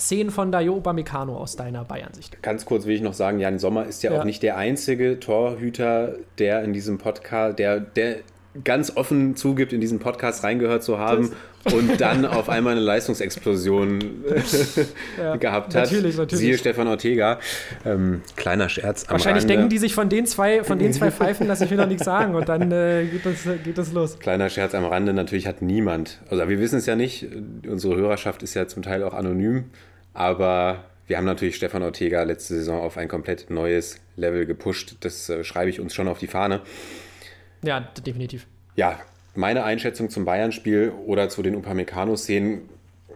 [0.00, 2.42] Szenen von Dayo Upamecano aus deiner Bayern-Sicht?
[2.42, 4.20] Ganz kurz will ich noch sagen, Jan Sommer ist ja, Ja.
[4.20, 8.16] auch nicht der einzige Torhüter, der in diesem Podcast, der, der
[8.64, 11.30] ganz offen zugibt, in diesen Podcast reingehört zu haben
[11.72, 14.00] und dann auf einmal eine Leistungsexplosion
[15.18, 15.84] Ja, gehabt hat.
[15.84, 16.40] Natürlich, natürlich.
[16.40, 17.38] Siehe Stefan Ortega.
[17.84, 19.54] Ähm, kleiner Scherz am Wahrscheinlich Rande.
[19.54, 22.04] denken die sich von den zwei, von den zwei Pfeifen, lasse ich mir noch nichts
[22.04, 24.18] sagen und dann äh, geht, das, geht das los.
[24.18, 27.28] Kleiner Scherz am Rande, natürlich hat niemand, also wir wissen es ja nicht,
[27.68, 29.66] unsere Hörerschaft ist ja zum Teil auch anonym,
[30.20, 34.96] aber wir haben natürlich Stefan Ortega letzte Saison auf ein komplett neues Level gepusht.
[35.00, 36.60] Das äh, schreibe ich uns schon auf die Fahne.
[37.62, 38.46] Ja, definitiv.
[38.76, 39.00] Ja,
[39.34, 42.68] meine Einschätzung zum Bayern-Spiel oder zu den Upamecano-Szenen,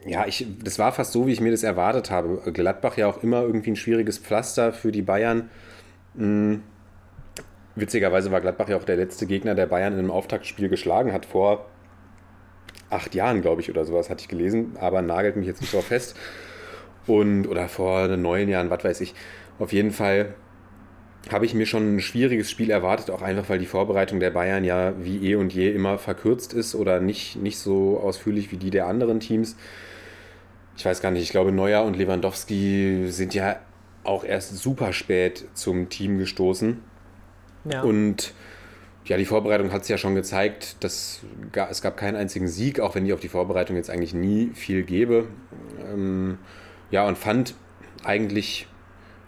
[0.06, 2.50] ja, ich, das war fast so, wie ich mir das erwartet habe.
[2.52, 5.50] Gladbach ja auch immer irgendwie ein schwieriges Pflaster für die Bayern.
[6.16, 6.62] Hm.
[7.74, 11.26] Witzigerweise war Gladbach ja auch der letzte Gegner, der Bayern in einem Auftaktspiel geschlagen hat,
[11.26, 11.66] vor
[12.88, 15.84] acht Jahren, glaube ich, oder sowas, hatte ich gelesen, aber nagelt mich jetzt nicht drauf
[15.84, 16.16] fest.
[17.06, 19.14] Und, oder vor neun Jahren, was weiß ich.
[19.58, 20.34] Auf jeden Fall
[21.30, 24.64] habe ich mir schon ein schwieriges Spiel erwartet, auch einfach, weil die Vorbereitung der Bayern
[24.64, 28.70] ja wie eh und je immer verkürzt ist oder nicht, nicht so ausführlich wie die
[28.70, 29.56] der anderen Teams.
[30.76, 33.56] Ich weiß gar nicht, ich glaube, Neuer und Lewandowski sind ja
[34.02, 36.82] auch erst super spät zum Team gestoßen.
[37.70, 37.82] Ja.
[37.82, 38.34] Und
[39.06, 41.22] ja, die Vorbereitung hat es ja schon gezeigt, dass
[41.70, 44.82] es gab keinen einzigen Sieg, auch wenn ich auf die Vorbereitung jetzt eigentlich nie viel
[44.82, 45.26] gebe.
[45.92, 46.38] Ähm,
[46.94, 47.54] ja, und fand
[48.04, 48.68] eigentlich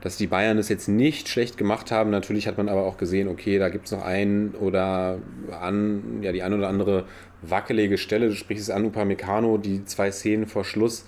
[0.07, 2.11] dass die Bayern es jetzt nicht schlecht gemacht haben.
[2.11, 5.19] Natürlich hat man aber auch gesehen, okay, da gibt es noch ein oder
[5.61, 7.07] an, ja, die ein oder andere
[7.43, 8.29] wackelige Stelle.
[8.29, 11.07] Du sprichst es an, Upamecano, die zwei Szenen vor Schluss.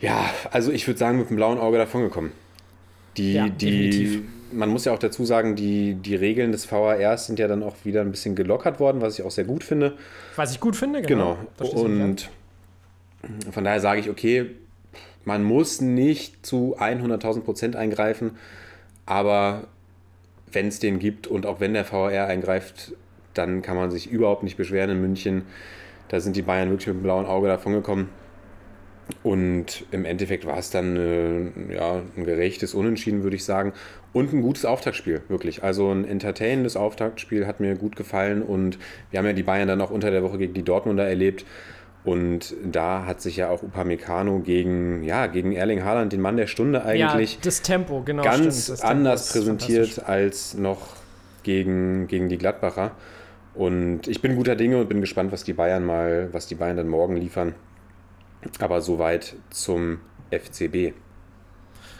[0.00, 2.32] Ja, also ich würde sagen, mit dem blauen Auge davongekommen.
[3.18, 7.38] Die, ja, die, man muss ja auch dazu sagen, die, die Regeln des VARs sind
[7.38, 9.92] ja dann auch wieder ein bisschen gelockert worden, was ich auch sehr gut finde.
[10.36, 11.36] Was ich gut finde, genau.
[11.58, 11.70] Genau.
[11.70, 12.30] Und
[13.50, 14.52] von daher sage ich, okay,
[15.24, 18.32] man muss nicht zu 100.000 Prozent eingreifen,
[19.06, 19.68] aber
[20.52, 22.92] wenn es den gibt und auch wenn der VR eingreift,
[23.34, 25.42] dann kann man sich überhaupt nicht beschweren in München.
[26.08, 28.08] Da sind die Bayern wirklich mit dem blauen Auge davon gekommen.
[29.22, 33.72] Und im Endeffekt war es dann äh, ja, ein gerechtes Unentschieden, würde ich sagen.
[34.12, 35.62] Und ein gutes Auftaktspiel, wirklich.
[35.62, 38.42] Also ein entertainendes Auftaktspiel hat mir gut gefallen.
[38.42, 38.78] Und
[39.10, 41.44] wir haben ja die Bayern dann auch unter der Woche gegen die Dortmunder erlebt.
[42.04, 46.46] Und da hat sich ja auch Upamecano gegen, ja, gegen Erling Haaland, den Mann der
[46.46, 50.80] Stunde eigentlich, ja, das Tempo, genau, ganz das anders präsentiert als noch
[51.42, 52.92] gegen, gegen die Gladbacher.
[53.54, 56.76] Und ich bin guter Dinge und bin gespannt, was die Bayern mal, was die Bayern
[56.76, 57.54] dann morgen liefern.
[58.58, 60.92] Aber soweit zum FCB.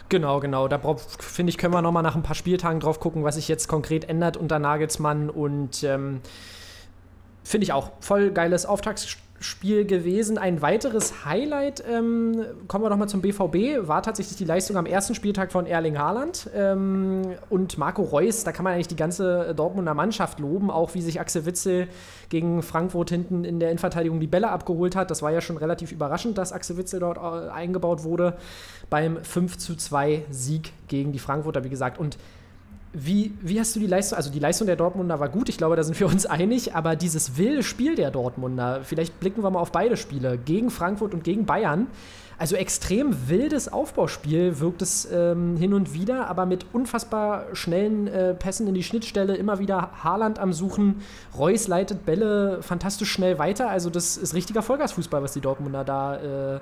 [0.09, 0.67] Genau, genau.
[0.67, 0.79] Da
[1.19, 4.07] finde ich, können wir nochmal nach ein paar Spieltagen drauf gucken, was sich jetzt konkret
[4.07, 5.31] ändert unter Nagelsmann.
[5.31, 6.21] Und ähm,
[7.43, 10.37] finde ich auch voll geiles Auftaktsspiel Spiel gewesen.
[10.37, 15.13] Ein weiteres Highlight, ähm, kommen wir nochmal zum BVB, war tatsächlich die Leistung am ersten
[15.13, 18.43] Spieltag von Erling Haaland ähm, und Marco Reus.
[18.43, 21.87] Da kann man eigentlich die ganze Dortmunder Mannschaft loben, auch wie sich Axel Witzel
[22.29, 25.11] gegen Frankfurt hinten in der Innenverteidigung die Bälle abgeholt hat.
[25.11, 28.37] Das war ja schon relativ überraschend, dass Axel Witzel dort äh, eingebaut wurde
[28.89, 31.99] beim 5 zu 2 Sieg gegen die Frankfurter, wie gesagt.
[31.99, 32.17] Und
[32.95, 35.75] wie, wie hast du die Leistung, also die Leistung der Dortmunder war gut, ich glaube,
[35.75, 39.59] da sind wir uns einig, aber dieses wilde Spiel der Dortmunder, vielleicht blicken wir mal
[39.59, 41.87] auf beide Spiele, gegen Frankfurt und gegen Bayern,
[42.37, 48.33] also extrem wildes Aufbauspiel wirkt es ähm, hin und wieder, aber mit unfassbar schnellen äh,
[48.33, 51.01] Pässen in die Schnittstelle, immer wieder Haaland am Suchen,
[51.37, 56.55] Reus leitet Bälle fantastisch schnell weiter, also das ist richtiger Vollgasfußball, was die Dortmunder da
[56.55, 56.59] äh,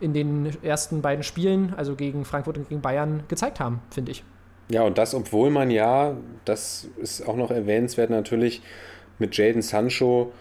[0.00, 4.24] in den ersten beiden Spielen, also gegen Frankfurt und gegen Bayern, gezeigt haben, finde ich.
[4.72, 8.62] Ja, und das, obwohl man ja, das ist auch noch erwähnenswert natürlich,
[9.18, 10.32] mit Jaden Sancho,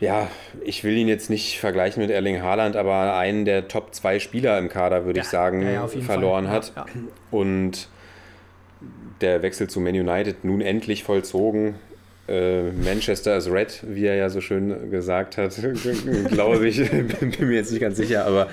[0.00, 0.26] ja,
[0.64, 4.58] ich will ihn jetzt nicht vergleichen mit Erling Haaland, aber einen der Top 2 Spieler
[4.58, 6.54] im Kader, würde ja, ich sagen, ja, verloren Fall.
[6.54, 6.72] hat.
[7.30, 7.88] Und
[9.20, 11.76] der Wechsel zu Man United nun endlich vollzogen.
[12.28, 15.54] Äh, Manchester is red, wie er ja so schön gesagt hat,
[16.30, 16.88] glaube ich.
[16.90, 18.48] bin mir jetzt nicht ganz sicher, aber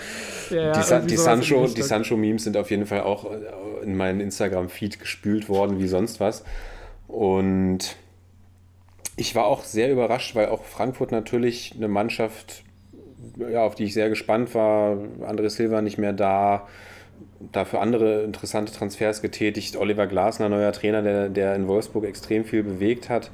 [0.50, 3.30] ja, die, die, Sancho, die Sancho-Memes sind auf jeden Fall auch
[3.84, 6.44] in meinen Instagram-Feed gespült worden wie sonst was.
[7.08, 7.96] Und
[9.16, 12.64] ich war auch sehr überrascht, weil auch Frankfurt natürlich eine Mannschaft,
[13.38, 14.98] ja, auf die ich sehr gespannt war.
[15.22, 16.68] André Silva nicht mehr da.
[17.52, 19.78] Dafür andere interessante Transfers getätigt.
[19.78, 23.32] Oliver Glasner, neuer Trainer, der, der in Wolfsburg extrem viel bewegt hat.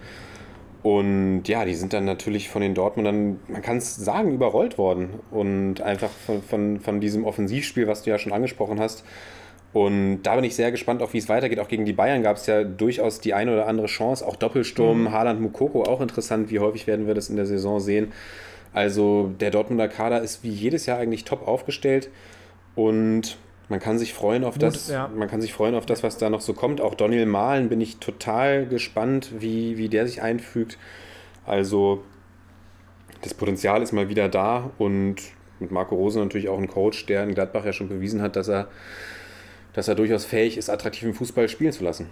[0.83, 5.09] Und ja, die sind dann natürlich von den Dortmundern, man kann es sagen, überrollt worden.
[5.31, 9.03] Und einfach von, von, von diesem Offensivspiel, was du ja schon angesprochen hast,
[9.75, 11.59] und da bin ich sehr gespannt, auch wie es weitergeht.
[11.59, 14.25] Auch gegen die Bayern gab es ja durchaus die eine oder andere Chance.
[14.25, 15.11] Auch Doppelsturm, mhm.
[15.11, 16.49] Haaland Mukoko, auch interessant.
[16.49, 18.13] Wie häufig werden wir das in der Saison sehen?
[18.71, 22.09] Also der Dortmunder Kader ist wie jedes Jahr eigentlich top aufgestellt.
[22.75, 23.37] Und
[23.69, 25.07] man kann sich freuen auf Gut, das, ja.
[25.07, 26.81] man kann sich freuen auf das, was da noch so kommt.
[26.81, 30.77] Auch Daniel Mahlen bin ich total gespannt, wie, wie der sich einfügt.
[31.45, 32.03] Also
[33.21, 35.17] das Potenzial ist mal wieder da und
[35.59, 38.47] mit Marco Rose natürlich auch ein Coach, der in Gladbach ja schon bewiesen hat, dass
[38.47, 38.67] er
[39.75, 42.07] dass er durchaus fähig ist, attraktiven Fußball spielen zu lassen.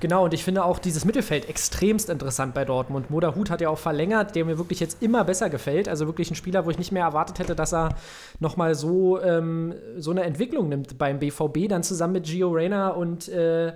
[0.00, 3.10] Genau, und ich finde auch dieses Mittelfeld extremst interessant bei Dortmund.
[3.10, 5.88] Moda Hut hat ja auch verlängert, der mir wirklich jetzt immer besser gefällt.
[5.88, 7.94] Also wirklich ein Spieler, wo ich nicht mehr erwartet hätte, dass er
[8.40, 11.68] nochmal so, ähm, so eine Entwicklung nimmt beim BVB.
[11.68, 13.74] Dann zusammen mit Gio Reyna und äh,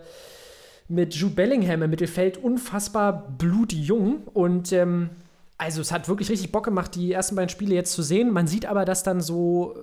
[0.88, 2.36] mit Jude Bellingham im Mittelfeld.
[2.38, 4.22] Unfassbar blutjung.
[4.34, 5.10] Und ähm,
[5.56, 8.32] also es hat wirklich richtig Bock gemacht, die ersten beiden Spiele jetzt zu sehen.
[8.32, 9.76] Man sieht aber, dass dann so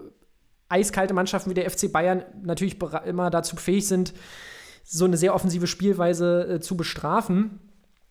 [0.69, 4.13] eiskalte Mannschaften wie der FC Bayern natürlich immer dazu fähig sind,
[4.85, 7.59] so eine sehr offensive Spielweise äh, zu bestrafen.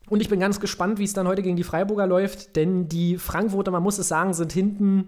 [0.08, 3.16] Und ich bin ganz gespannt, wie es dann heute gegen die Freiburger läuft, denn die
[3.16, 5.06] Frankfurter, man muss es sagen, sind hinten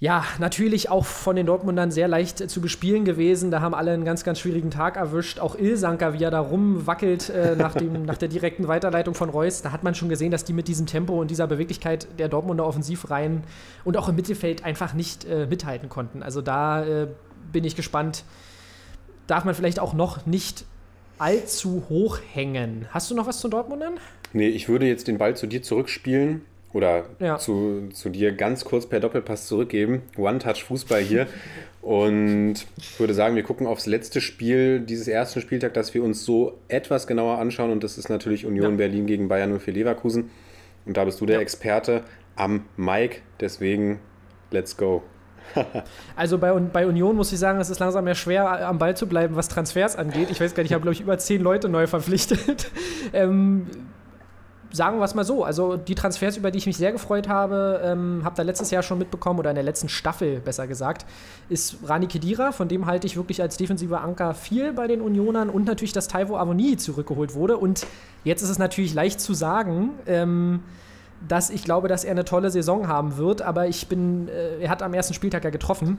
[0.00, 3.50] ja, natürlich auch von den Dortmundern sehr leicht zu bespielen gewesen.
[3.52, 5.38] Da haben alle einen ganz, ganz schwierigen Tag erwischt.
[5.38, 9.62] Auch Ilsanker, wie er da rumwackelt äh, nach, dem, nach der direkten Weiterleitung von Reus,
[9.62, 12.66] da hat man schon gesehen, dass die mit diesem Tempo und dieser Beweglichkeit der Dortmunder
[12.66, 13.44] Offensivreihen
[13.84, 16.22] und auch im Mittelfeld einfach nicht äh, mithalten konnten.
[16.24, 17.06] Also da äh,
[17.52, 18.24] bin ich gespannt,
[19.26, 20.64] darf man vielleicht auch noch nicht
[21.18, 22.86] allzu hoch hängen.
[22.90, 23.94] Hast du noch was zu Dortmundern?
[24.32, 27.38] Nee, ich würde jetzt den Ball zu dir zurückspielen oder Ja.
[27.38, 30.02] zu, zu dir ganz kurz per Doppelpass zurückgeben.
[30.16, 31.28] One-Touch-Fußball hier.
[31.82, 36.24] Und ich würde sagen, wir gucken aufs letzte Spiel dieses ersten Spieltag, das wir uns
[36.24, 37.70] so etwas genauer anschauen.
[37.70, 38.76] Und das ist natürlich Union Ja.
[38.76, 40.30] Berlin gegen Bayern 04 Leverkusen.
[40.84, 41.42] Und da bist du der Ja.
[41.42, 42.02] Experte
[42.36, 43.18] am Mike.
[43.38, 44.00] Deswegen,
[44.50, 45.02] let's go.
[46.16, 49.06] Also bei, bei Union muss ich sagen, es ist langsam mehr schwer, am Ball zu
[49.06, 50.30] bleiben, was Transfers angeht.
[50.30, 52.70] Ich weiß gar nicht, ich habe, glaube ich, über zehn Leute neu verpflichtet.
[53.12, 53.66] ähm,
[54.74, 55.44] sagen wir es mal so.
[55.44, 58.82] Also die Transfers, über die ich mich sehr gefreut habe, ähm, habt ihr letztes Jahr
[58.82, 61.06] schon mitbekommen, oder in der letzten Staffel besser gesagt,
[61.48, 65.48] ist Rani Kedira, von dem halte ich wirklich als defensiver Anker viel bei den Unionern
[65.48, 67.56] und natürlich, dass Taiwo Avoni zurückgeholt wurde.
[67.56, 67.86] Und
[68.24, 70.62] jetzt ist es natürlich leicht zu sagen, ähm,
[71.28, 74.70] dass ich glaube, dass er eine tolle Saison haben wird, aber ich bin, äh, er
[74.70, 75.98] hat am ersten Spieltag ja getroffen.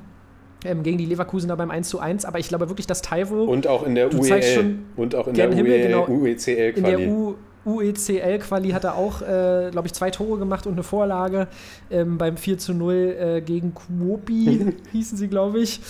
[0.63, 3.67] Ähm, gegen die Leverkusener beim 1 zu 1, aber ich glaube wirklich, dass Taiwo Und
[3.67, 4.41] auch in der UEL.
[4.41, 6.07] schon Und auch in der Himmel, UE, genau.
[6.07, 7.07] UECL in der Quali.
[7.07, 7.35] U
[7.65, 11.47] UECL-Quali hat er auch, äh, glaube ich, zwei Tore gemacht und eine Vorlage
[11.89, 15.81] ähm, beim 4 zu 0 äh, gegen Kuopi, hießen sie, glaube ich.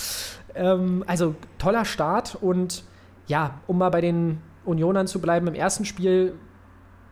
[0.55, 2.83] Ähm, also toller Start und
[3.27, 6.33] ja, um mal bei den Unionern zu bleiben, im ersten Spiel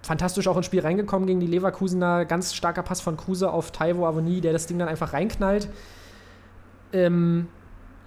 [0.04, 2.26] fantastisch auch ins Spiel reingekommen gegen die Leverkusener.
[2.26, 5.70] Ganz starker Pass von Kruse auf Taiwo Avoni, der das Ding dann einfach reinknallt.
[6.92, 7.48] Ähm,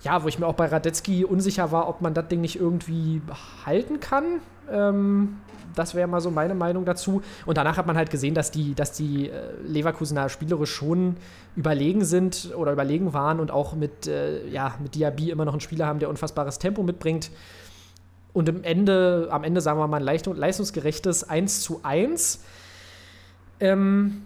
[0.03, 3.23] ja, wo ich mir auch bei Radetzky unsicher war, ob man das Ding nicht irgendwie
[3.65, 4.41] halten kann.
[4.71, 5.39] Ähm,
[5.75, 7.23] das wäre mal so meine Meinung dazu.
[7.45, 11.17] Und danach hat man halt gesehen, dass die, dass die äh, Leverkusener spielerisch schon
[11.57, 15.61] überlegen sind oder überlegen waren und auch mit, äh, ja, mit Diaby immer noch einen
[15.61, 17.31] Spieler haben, der unfassbares Tempo mitbringt.
[18.37, 22.41] Und im Ende, am Ende sagen wir mal ein leistungsgerechtes 1 zu 1.
[23.61, 24.21] Ähm,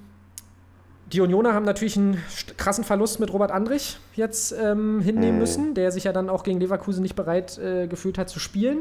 [1.13, 2.19] die Unioner haben natürlich einen
[2.57, 5.39] krassen Verlust mit Robert Andrich jetzt ähm, hinnehmen Mhm.
[5.39, 8.79] müssen, der sich ja dann auch gegen Leverkusen nicht bereit äh, gefühlt hat zu spielen.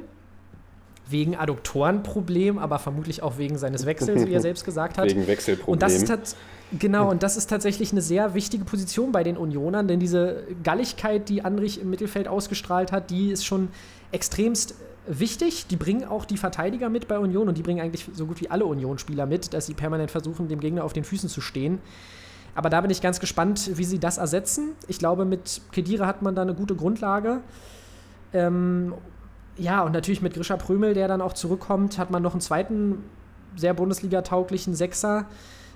[1.08, 5.06] Wegen Adduktorenproblem, aber vermutlich auch wegen seines Wechsels, wie er selbst gesagt hat.
[5.12, 5.74] Wegen Wechselproblem.
[5.74, 6.36] Und das ist tat-
[6.80, 11.30] genau, und das ist tatsächlich eine sehr wichtige Position bei den Unionern, denn diese Galligkeit,
[11.30, 13.68] die Andrich im Mittelfeld ausgestrahlt hat, die ist schon
[14.12, 14.74] extremst
[15.10, 15.68] wichtig.
[15.68, 18.50] Die bringen auch die Verteidiger mit bei Union und die bringen eigentlich so gut wie
[18.50, 21.80] alle Union-Spieler mit, dass sie permanent versuchen, dem Gegner auf den Füßen zu stehen.
[22.56, 24.74] Aber da bin ich ganz gespannt, wie sie das ersetzen.
[24.88, 27.42] Ich glaube, mit Kedira hat man da eine gute Grundlage.
[28.34, 28.94] Ähm,
[29.58, 33.04] ja, und natürlich mit Grisha Prömel, der dann auch zurückkommt, hat man noch einen zweiten
[33.56, 35.26] sehr Bundesliga-tauglichen Sechser.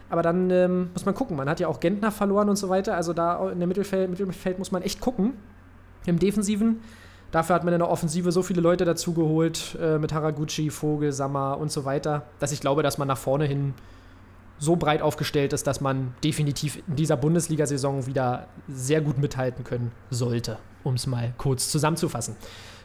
[0.09, 1.37] Aber dann ähm, muss man gucken.
[1.37, 2.95] Man hat ja auch Gentner verloren und so weiter.
[2.95, 5.33] Also da in der Mittelfeld, Mittelfeld muss man echt gucken.
[6.05, 6.81] Im Defensiven.
[7.33, 11.11] Dafür hat man in der Offensive so viele Leute dazu geholt, äh, mit Haraguchi, Vogel,
[11.11, 13.73] Sammer und so weiter, dass ich glaube, dass man nach vorne hin
[14.59, 19.91] so breit aufgestellt ist, dass man definitiv in dieser Bundesliga-Saison wieder sehr gut mithalten können
[20.11, 22.35] sollte, um es mal kurz zusammenzufassen.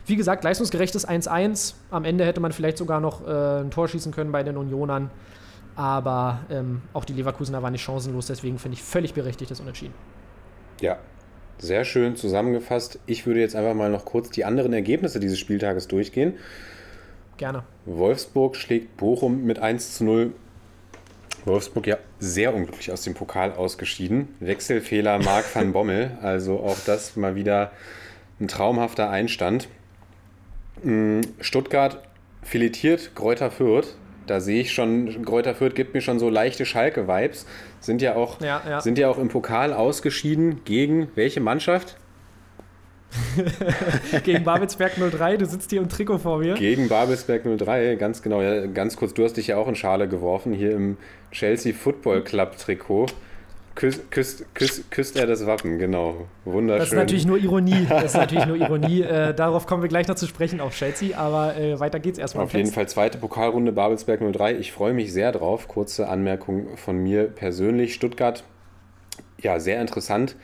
[0.07, 1.75] Wie gesagt, leistungsgerechtes 1-1.
[1.91, 5.11] Am Ende hätte man vielleicht sogar noch äh, ein Tor schießen können bei den Unionern.
[5.77, 9.93] Aber ähm, auch die Leverkusener waren nicht chancenlos, deswegen finde ich völlig berechtigt das Unentschieden.
[10.81, 10.97] Ja,
[11.59, 12.99] sehr schön zusammengefasst.
[13.07, 16.35] Ich würde jetzt einfach mal noch kurz die anderen Ergebnisse dieses Spieltages durchgehen.
[17.37, 17.63] Gerne.
[17.87, 20.33] Wolfsburg schlägt Bochum mit 1 zu 0.
[21.45, 24.29] Wolfsburg ja sehr unglücklich aus dem Pokal ausgeschieden.
[24.41, 26.19] Wechselfehler Marc van Bommel.
[26.23, 27.73] Also auch das mal wieder
[28.41, 29.69] ein traumhafter Einstand.
[30.83, 32.03] Mm, Stuttgart
[32.43, 33.97] filetiert Kräuter Fürth.
[34.27, 37.47] Da sehe ich schon, Kräuter Fürth gibt mir schon so leichte Schalke-Vibes.
[37.81, 38.81] Sind ja auch, Ja, ja.
[38.81, 41.97] sind ja auch im Pokal ausgeschieden gegen welche Mannschaft?
[44.25, 46.55] Gegen Babelsberg 03, du sitzt hier im Trikot vor mir.
[46.55, 48.43] Gegen Babelsberg 03, ganz genau.
[48.43, 50.99] Ja, ganz kurz, du hast dich ja auch in Schale geworfen, hier im
[51.33, 53.07] Chelsea Football Club Trikot.
[53.79, 56.27] Küsst, küsst, küsst, küsst er das Wappen, genau.
[56.45, 56.81] Wunderschön.
[56.81, 57.87] Das ist natürlich nur Ironie.
[57.89, 59.03] Das ist natürlich nur Ironie.
[59.03, 62.45] Äh, darauf kommen wir gleich noch zu sprechen auf Chelsea, aber äh, weiter geht's erstmal.
[62.45, 64.57] Auf jeden Fall zweite Pokalrunde Babelsberg 03.
[64.57, 65.69] Ich freue mich sehr drauf.
[65.69, 67.95] Kurze Anmerkung von mir persönlich.
[67.95, 68.43] Stuttgart,
[69.41, 70.35] ja, sehr interessant,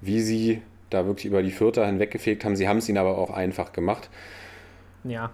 [0.00, 2.56] wie sie da wirklich über die Vierter hinweggefegt haben.
[2.56, 4.08] Sie haben es ihnen aber auch einfach gemacht.
[5.04, 5.30] Ja.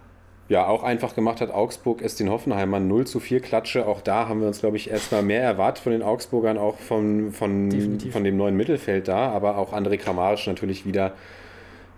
[0.48, 3.86] Ja, auch einfach gemacht hat Augsburg es den Hoffenheimern 0 zu 4 Klatsche.
[3.86, 7.32] Auch da haben wir uns, glaube ich, erstmal mehr erwartet von den Augsburgern, auch von,
[7.32, 8.12] von, Definitiv.
[8.12, 9.30] von dem neuen Mittelfeld da.
[9.30, 11.14] Aber auch André Kramaric natürlich wieder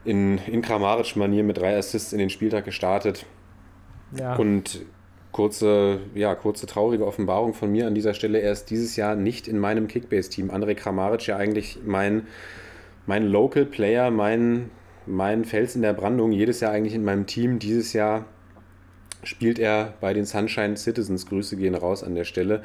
[0.07, 3.27] in, in Kramaric-Manier mit drei Assists in den Spieltag gestartet.
[4.19, 4.35] ja.
[4.37, 4.81] Und
[5.31, 8.41] kurze, ja, kurze traurige Offenbarung von mir an dieser Stelle.
[8.41, 10.51] Er ist dieses Jahr nicht in meinem Kickbase-Team.
[10.51, 12.27] André Kramaric ja eigentlich mein,
[13.07, 14.71] mein Local Player, mein,
[15.07, 16.33] mein Fels in der Brandung.
[16.33, 17.59] Jedes Jahr eigentlich in meinem Team.
[17.59, 18.25] Dieses Jahr
[19.23, 21.27] spielt er bei den Sunshine Citizens.
[21.27, 22.63] Grüße gehen raus an der Stelle.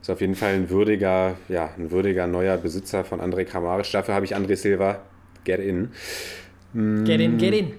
[0.00, 3.90] Ist auf jeden Fall ein würdiger, ja, ein würdiger neuer Besitzer von André Kramaric.
[3.90, 5.02] Dafür habe ich André Silva.
[5.44, 5.90] Get in.
[7.04, 7.72] Get in, get in.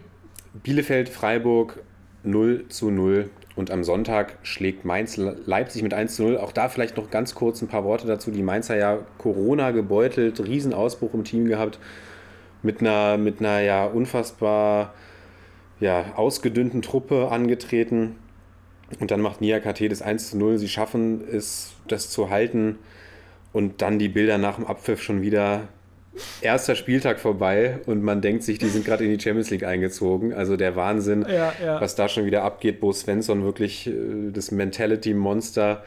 [0.64, 1.82] Bielefeld, Freiburg
[2.24, 3.30] 0 zu 0.
[3.56, 6.38] Und am Sonntag schlägt Mainz Leipzig mit 1 zu 0.
[6.38, 8.32] Auch da vielleicht noch ganz kurz ein paar Worte dazu.
[8.32, 11.80] Die Mainzer ja Corona gebeutelt, Riesenausbruch im Team gehabt.
[12.64, 14.94] Mit einer, mit einer ja unfassbar
[15.80, 18.16] ja, ausgedünnten Truppe angetreten.
[19.00, 20.58] Und dann macht Nia KT das 1 zu 0.
[20.58, 22.80] Sie schaffen es, das zu halten.
[23.54, 25.68] Und dann die Bilder nach dem Abpfiff schon wieder
[26.42, 30.34] erster Spieltag vorbei und man denkt sich, die sind gerade in die Champions League eingezogen.
[30.34, 31.80] Also der Wahnsinn, Ja, ja.
[31.82, 32.80] was da schon wieder abgeht.
[32.80, 33.94] Bo Svensson wirklich äh,
[34.34, 35.84] das Mentality-Monster.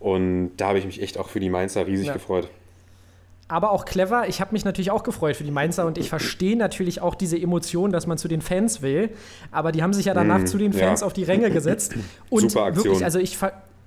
[0.00, 2.12] Und da habe ich mich echt auch für die Mainzer riesig Ja.
[2.12, 2.48] gefreut.
[3.48, 4.28] Aber auch clever.
[4.28, 7.40] Ich habe mich natürlich auch gefreut für die Mainzer und ich verstehe natürlich auch diese
[7.40, 9.08] Emotion, dass man zu den Fans will.
[9.50, 11.06] Aber die haben sich ja danach Mm, zu den Fans ja.
[11.06, 11.94] auf die Ränge gesetzt.
[12.30, 12.84] Und Super Aktion.
[12.84, 13.38] wirklich, also ich,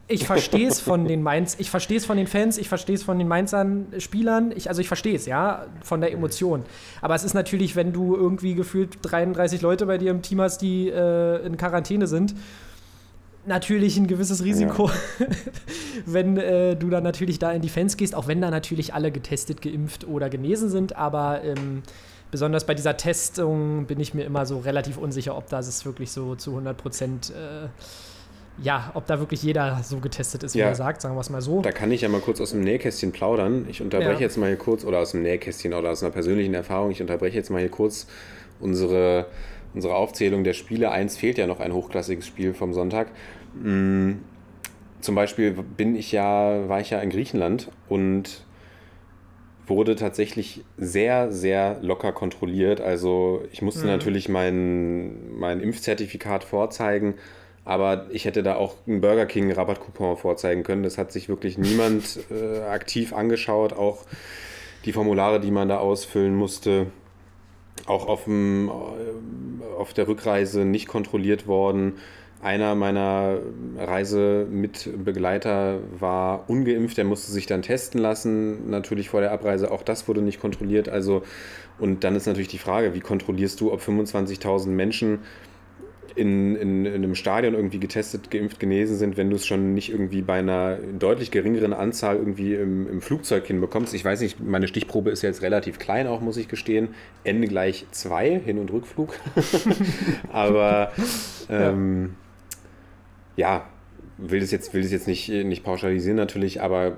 [0.08, 3.04] ich verstehe es von den Mainz, ich verstehe es von den Fans, ich verstehe es
[3.04, 4.52] von den Mainzern Spielern.
[4.56, 6.64] Ich, also ich verstehe es, ja, von der Emotion.
[7.02, 10.58] Aber es ist natürlich, wenn du irgendwie gefühlt 33 Leute bei dir im Team hast,
[10.64, 12.34] die äh, in Quarantäne sind,
[13.46, 14.90] natürlich ein gewisses Risiko,
[16.06, 19.12] wenn äh, du dann natürlich da in die Fans gehst, auch wenn da natürlich alle
[19.12, 21.82] getestet, geimpft oder genesen sind, aber ähm,
[22.30, 26.36] besonders bei dieser Testung bin ich mir immer so relativ unsicher, ob das wirklich so
[26.36, 27.68] zu 100 Prozent, äh,
[28.62, 30.68] ja, ob da wirklich jeder so getestet ist, wie Ja.
[30.68, 31.62] er sagt, sagen wir es mal so.
[31.62, 33.66] Da kann ich ja mal kurz aus dem Nähkästchen plaudern.
[33.70, 34.20] Ich unterbreche Ja.
[34.20, 37.38] jetzt mal hier kurz, oder aus dem Nähkästchen oder aus einer persönlichen Erfahrung, ich unterbreche
[37.38, 38.06] jetzt mal hier kurz
[38.60, 39.26] unsere,
[39.74, 40.92] unsere Aufzählung der Spiele.
[40.92, 43.08] Eins fehlt ja noch ein hochklassiges Spiel vom Sonntag.
[43.62, 44.14] Mm,
[45.02, 48.46] Zum Beispiel bin ich ja, war ich ja in Griechenland und
[49.68, 52.82] wurde tatsächlich sehr, sehr locker kontrolliert.
[52.82, 57.16] Also ich musste natürlich mein, mein Impfzertifikat vorzeigen,
[57.64, 60.84] aber ich hätte da auch einen Burger King Rabattcoupon vorzeigen können.
[60.84, 63.74] Das hat sich wirklich niemand äh, aktiv angeschaut.
[63.74, 64.06] Auch
[64.86, 66.88] die Formulare, die man da ausfüllen musste,
[67.88, 68.72] auch auf, dem, äh,
[69.78, 71.94] auf der Rückreise nicht kontrolliert worden.
[72.42, 73.38] Einer meiner
[73.78, 79.70] Reisemitbegleiter war ungeimpft, der musste sich dann testen lassen, natürlich vor der Abreise.
[79.70, 80.90] Auch das wurde nicht kontrolliert.
[80.90, 81.22] Also,
[81.78, 85.20] und dann ist natürlich die Frage, wie kontrollierst du, ob 25.000 Menschen
[86.16, 89.92] in, in, in einem Stadion irgendwie getestet, geimpft, genesen sind, wenn du es schon nicht
[89.92, 93.94] irgendwie bei einer deutlich geringeren Anzahl irgendwie im, im Flugzeug hinbekommst.
[93.94, 96.90] Ich weiß nicht, meine Stichprobe ist jetzt relativ klein auch, muss ich gestehen.
[97.24, 99.16] Ende gleich zwei, Hin- und Rückflug.
[100.32, 100.92] Aber
[101.50, 102.16] ähm,
[103.36, 103.66] ja,
[104.18, 106.98] will das jetzt, will das jetzt nicht, nicht pauschalisieren natürlich, aber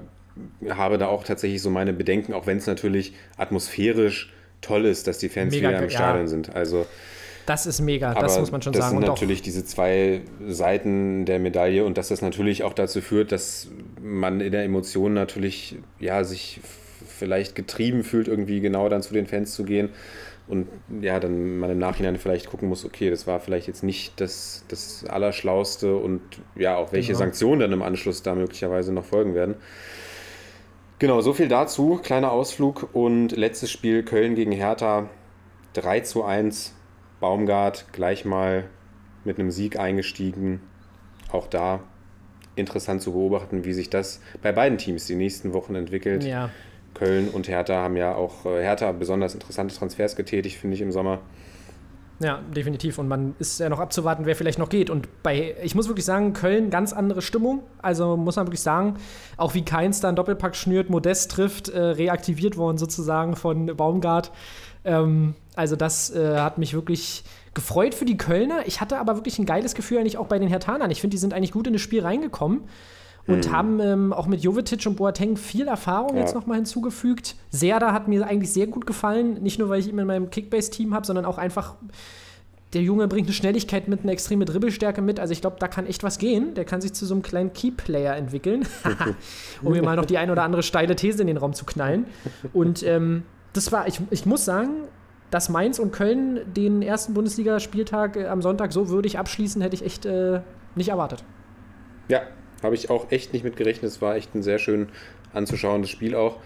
[0.68, 5.20] habe da auch tatsächlich so meine Bedenken, auch wenn es natürlich atmosphärisch toll ist, dass
[5.20, 5.90] die Fans Mega wieder im ja.
[5.90, 6.56] Stadion sind.
[6.56, 6.86] Also
[7.46, 8.96] Das ist mega, das aber muss man schon das sagen.
[8.96, 13.02] sind Und auch, natürlich diese zwei Seiten der Medaille und dass das natürlich auch dazu
[13.02, 13.68] führt, dass
[14.02, 16.62] man in der Emotion natürlich ja sich
[17.08, 19.90] vielleicht getrieben fühlt, irgendwie genau dann zu den Fans zu gehen
[20.48, 20.68] und
[21.02, 24.66] ja, dann man im Nachhinein vielleicht gucken muss, okay, das war vielleicht jetzt nicht das,
[24.68, 26.22] das Allerschlauste und
[26.56, 27.20] ja, auch welche Genau.
[27.20, 29.56] Sanktionen dann im Anschluss da möglicherweise noch folgen werden.
[31.00, 32.00] Genau, so viel dazu.
[32.02, 35.10] Kleiner Ausflug und letztes Spiel Köln gegen Hertha
[35.74, 36.74] 3 zu 1.
[37.24, 38.66] Baumgart gleich mal
[39.24, 40.60] mit einem Sieg eingestiegen.
[41.32, 41.80] Auch da
[42.58, 46.26] interessant zu beobachten, wie sich das bei beiden Teams die nächsten Wochen entwickelt.
[46.26, 46.50] ja,
[46.94, 50.92] Köln und Hertha haben ja auch äh, Hertha besonders interessante Transfers getätigt, finde ich im
[50.92, 51.20] Sommer.
[52.20, 53.00] Ja, definitiv.
[53.00, 54.90] Und man ist ja noch abzuwarten, wer vielleicht noch geht.
[54.90, 57.64] Und bei, ich muss wirklich sagen, Köln ganz andere Stimmung.
[57.82, 58.98] Also muss man wirklich sagen,
[59.38, 64.32] auch wie Keins da einen Doppelpack schnürt, Modest trifft, äh, reaktiviert worden sozusagen von Baumgart.
[64.86, 67.24] Ähm, also das äh, hat mich wirklich
[67.54, 68.62] gefreut für die Kölner.
[68.66, 70.90] Ich hatte aber wirklich ein geiles Gefühl eigentlich auch bei den Hertanern.
[70.92, 72.62] Ich finde, die sind eigentlich gut in das Spiel reingekommen.
[73.26, 76.22] und haben ähm, auch mit Jovetic und Boateng viel Erfahrung Ja.
[76.22, 77.36] jetzt nochmal hinzugefügt.
[77.52, 80.94] Serda hat mir eigentlich sehr gut gefallen, nicht nur, weil ich ihn in meinem Kickbase-Team
[80.94, 81.76] habe, sondern auch einfach,
[82.74, 85.22] der Junge bringt eine Schnelligkeit mit, eine extreme Dribbelstärke mit.
[85.22, 86.54] Also ich glaube, da kann echt was gehen.
[86.56, 88.66] Der kann sich zu so einem kleinen Key-Player entwickeln,
[89.64, 92.08] um mir mal noch die ein oder andere steile These in den Raum zu knallen.
[92.52, 93.24] Und ähm,
[93.54, 94.88] das war, ich, ich muss sagen,
[95.32, 99.84] dass Mainz und Köln den ersten Bundesligaspieltag äh, am Sonntag so würdig abschließen, hätte ich
[99.84, 100.42] echt äh,
[100.76, 101.24] nicht erwartet.
[102.08, 102.22] Ja,
[102.62, 103.92] habe ich auch echt nicht mit gerechnet.
[103.92, 104.90] Es war echt ein sehr schön
[105.34, 106.38] anzuschauendes Spiel auch.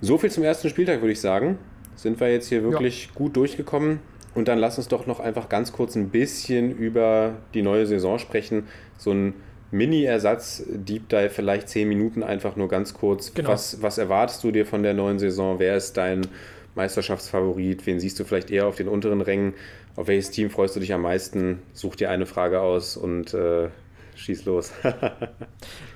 [0.00, 1.58] So viel zum ersten Spieltag, würde ich sagen.
[1.96, 4.00] Sind wir jetzt hier wirklich gut durchgekommen.
[4.34, 8.18] Und dann lass uns doch noch einfach ganz kurz ein bisschen über die neue Saison
[8.18, 8.68] sprechen.
[8.96, 9.34] So ein
[9.70, 13.34] Mini-Ersatz, Deep Dive, vielleicht zehn Minuten einfach nur ganz kurz.
[13.34, 13.50] Genau.
[13.50, 15.58] Was, was erwartest du dir von der neuen Saison?
[15.58, 16.26] Wer ist dein
[16.74, 17.86] Meisterschaftsfavorit?
[17.86, 19.54] Wen siehst du vielleicht eher auf den unteren Rängen?
[19.96, 21.60] Auf welches Team freust du dich am meisten?
[21.74, 23.68] Such dir eine Frage aus und äh,
[24.16, 24.72] schieß los.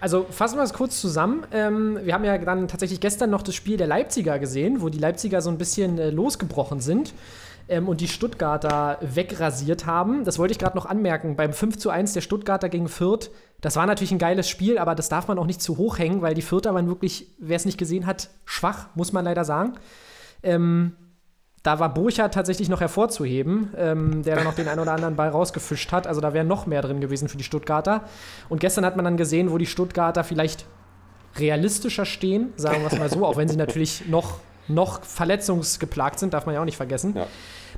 [0.01, 1.47] Also fassen wir es kurz zusammen.
[1.53, 4.99] Ähm, wir haben ja dann tatsächlich gestern noch das Spiel der Leipziger gesehen, wo die
[4.99, 7.15] Leipziger so ein bisschen äh, losgebrochen sind
[7.69, 10.25] ähm, und die Stuttgarter wegrasiert haben.
[10.25, 11.37] Das wollte ich gerade noch anmerken.
[11.37, 14.95] Beim 5 zu 1 der Stuttgarter gegen Fürth, das war natürlich ein geiles Spiel, aber
[14.95, 17.65] das darf man auch nicht zu hoch hängen, weil die Fürther waren wirklich, wer es
[17.65, 19.75] nicht gesehen hat, schwach, muss man leider sagen.
[20.43, 20.97] Ähm,
[21.63, 25.29] da war Burcher tatsächlich noch hervorzuheben, ähm, der dann noch den einen oder anderen Ball
[25.29, 26.09] rausgefischt hat.
[26.09, 28.03] Also da wäre noch mehr drin gewesen für die Stuttgarter.
[28.49, 30.67] Und gestern hat man dann gesehen, wo die Stuttgarter vielleicht
[31.37, 36.35] realistischer stehen, sagen wir es mal so, auch wenn sie natürlich noch, noch verletzungsgeplagt sind,
[36.35, 37.15] darf man ja auch nicht vergessen.
[37.17, 37.27] Ja.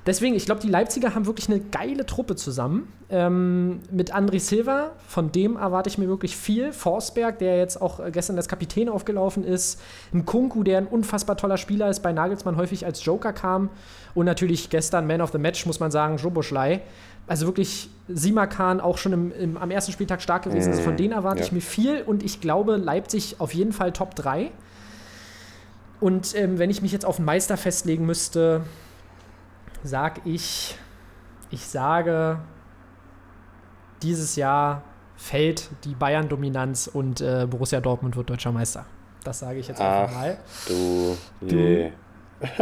[0.07, 2.93] Deswegen, ich glaube, die Leipziger haben wirklich eine geile Truppe zusammen.
[3.09, 6.73] Ähm, mit André Silva, von dem erwarte ich mir wirklich viel.
[6.73, 9.81] Forsberg, der jetzt auch äh, gestern als Kapitän aufgelaufen ist.
[10.13, 13.71] Ein Kunku, der ein unfassbar toller Spieler ist, bei Nagelsmann häufig als Joker kam.
[14.15, 16.83] Und natürlich gestern Man of the Match, muss man sagen, Joboschlei.
[17.27, 20.73] Also wirklich Simakan auch schon im, im, am ersten Spieltag stark gewesen.
[20.73, 21.47] Also von denen erwarte ja.
[21.47, 24.51] ich mir viel und ich glaube, Leipzig auf jeden Fall Top 3.
[26.01, 28.63] Und ähm, wenn ich mich jetzt auf einen Meister festlegen müsste,
[29.83, 30.77] sag ich,
[31.51, 32.39] ich sage,
[34.03, 34.83] dieses Jahr
[35.17, 38.85] fällt die Bayern-Dominanz und äh, Borussia Dortmund wird deutscher Meister.
[39.23, 40.21] Das sage ich jetzt einfach Ach.
[40.21, 40.37] mal.
[40.69, 41.93] Du, Du- je.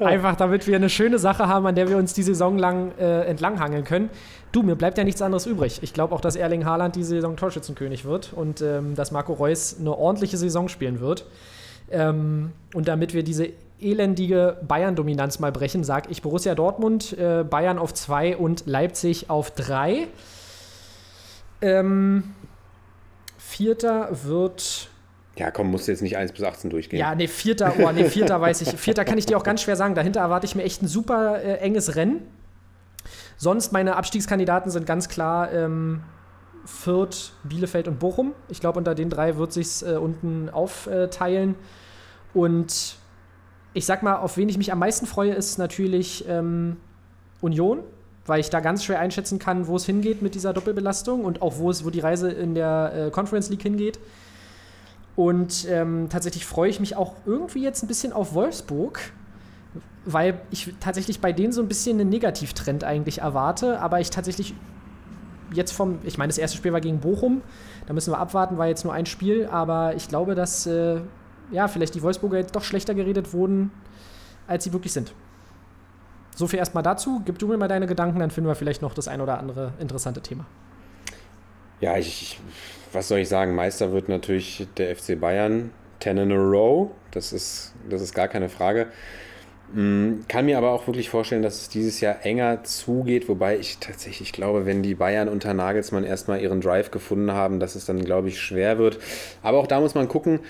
[0.00, 3.22] Einfach, damit wir eine schöne Sache haben, an der wir uns die Saison lang äh,
[3.22, 4.10] entlanghangeln können.
[4.50, 5.78] Du, mir bleibt ja nichts anderes übrig.
[5.82, 9.76] Ich glaube auch, dass Erling Haaland diese Saison Torschützenkönig wird und ähm, dass Marco Reus
[9.78, 11.24] eine ordentliche Saison spielen wird.
[11.92, 17.78] Ähm, und damit wir diese elendige Bayern-Dominanz mal brechen, sage ich Borussia Dortmund, äh, Bayern
[17.78, 20.06] auf 2 und Leipzig auf 3.
[21.60, 22.34] Ähm,
[23.36, 24.88] Vierter wird
[25.36, 26.98] Ja, komm, musst du jetzt nicht 1 bis 18 durchgehen.
[26.98, 28.70] ja, nee, Vierter, oh, nee, Vierter weiß ich.
[28.70, 29.94] Vierter kann ich dir auch ganz schwer sagen.
[29.94, 32.26] Dahinter erwarte ich mir echt ein super äh, enges Rennen.
[33.36, 36.02] Sonst meine Abstiegskandidaten sind ganz klar ähm,
[36.64, 38.34] Fürth, Bielefeld und Bochum.
[38.48, 41.56] Ich glaube, unter den drei wird sich äh, unten aufteilen.
[42.34, 42.96] Und
[43.74, 46.76] ich sag mal, auf wen ich mich am meisten freue, ist natürlich ähm,
[47.40, 47.80] Union,
[48.26, 51.58] weil ich da ganz schwer einschätzen kann, wo es hingeht mit dieser Doppelbelastung und auch
[51.58, 53.98] wo es, wo die Reise in der äh, Conference League hingeht.
[55.16, 59.12] Und ähm, tatsächlich freue ich mich auch irgendwie jetzt ein bisschen auf Wolfsburg,
[60.04, 64.54] weil ich tatsächlich bei denen so ein bisschen einen Negativtrend eigentlich erwarte, aber ich tatsächlich
[65.52, 67.42] jetzt vom, ich meine, das erste Spiel war gegen Bochum,
[67.86, 71.00] da müssen wir abwarten, war jetzt nur ein Spiel, aber ich glaube, dass äh,
[71.50, 73.70] ja, vielleicht die Wolfsburger jetzt doch schlechter geredet wurden,
[74.46, 75.12] als sie wirklich sind.
[76.34, 77.22] So viel erstmal dazu.
[77.24, 79.72] Gib du mir mal deine Gedanken, dann finden wir vielleicht noch das ein oder andere
[79.78, 80.46] interessante Thema.
[81.80, 82.40] Ja, ich,
[82.92, 83.54] was soll ich sagen?
[83.54, 85.70] Meister wird natürlich der FC Bayern.
[86.02, 86.90] 10 in a row.
[87.12, 88.88] Das ist, das ist gar keine Frage.
[89.72, 93.78] Mm, Kann mir aber auch wirklich vorstellen, dass es dieses Jahr enger zugeht, wobei ich
[93.78, 98.04] tatsächlich glaube, wenn die Bayern unter Nagelsmann erstmal ihren Drive gefunden haben, dass es dann,
[98.04, 98.98] glaube ich, schwer wird.
[99.42, 100.40] Aber auch da muss man gucken,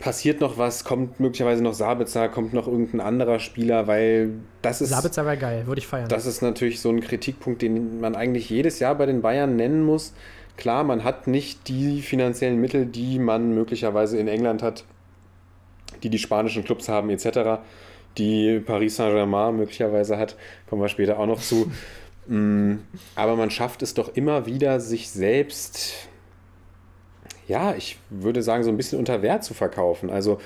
[0.00, 4.30] passiert noch was, kommt möglicherweise noch Sabitzer, kommt noch irgendein anderer Spieler, weil
[4.62, 4.90] das ist.
[4.90, 6.08] Sabitzer wäre geil, würde ich feiern.
[6.08, 9.84] Das ist natürlich so ein Kritikpunkt, den man eigentlich jedes Jahr bei den Bayern nennen
[9.84, 10.14] muss.
[10.56, 14.84] Klar, man hat nicht die finanziellen Mittel, die man möglicherweise in England hat,
[16.02, 17.60] die die spanischen Clubs haben etc.,
[18.18, 20.36] die Paris Saint-Germain möglicherweise hat,
[20.68, 21.70] kommen wir später auch noch zu.
[22.28, 22.74] Mm,
[23.16, 26.08] Aber man schafft es doch immer wieder, sich selbst,
[27.52, 30.08] ja, ich würde sagen, so ein bisschen unter Wert zu verkaufen.
[30.08, 30.40] Also,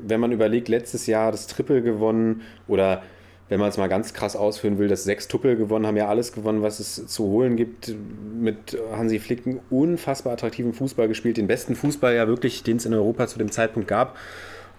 [0.00, 3.02] wenn man überlegt, letztes Jahr das Triple gewonnen oder
[3.50, 6.32] wenn man es mal ganz krass ausführen will, das sechs Tuppel gewonnen, haben ja alles
[6.32, 7.94] gewonnen, was es zu holen gibt.
[8.40, 12.94] Mit Hansi Flicken unfassbar attraktiven Fußball gespielt, den besten Fußball ja wirklich, den es in
[12.94, 14.16] Europa zu dem Zeitpunkt gab.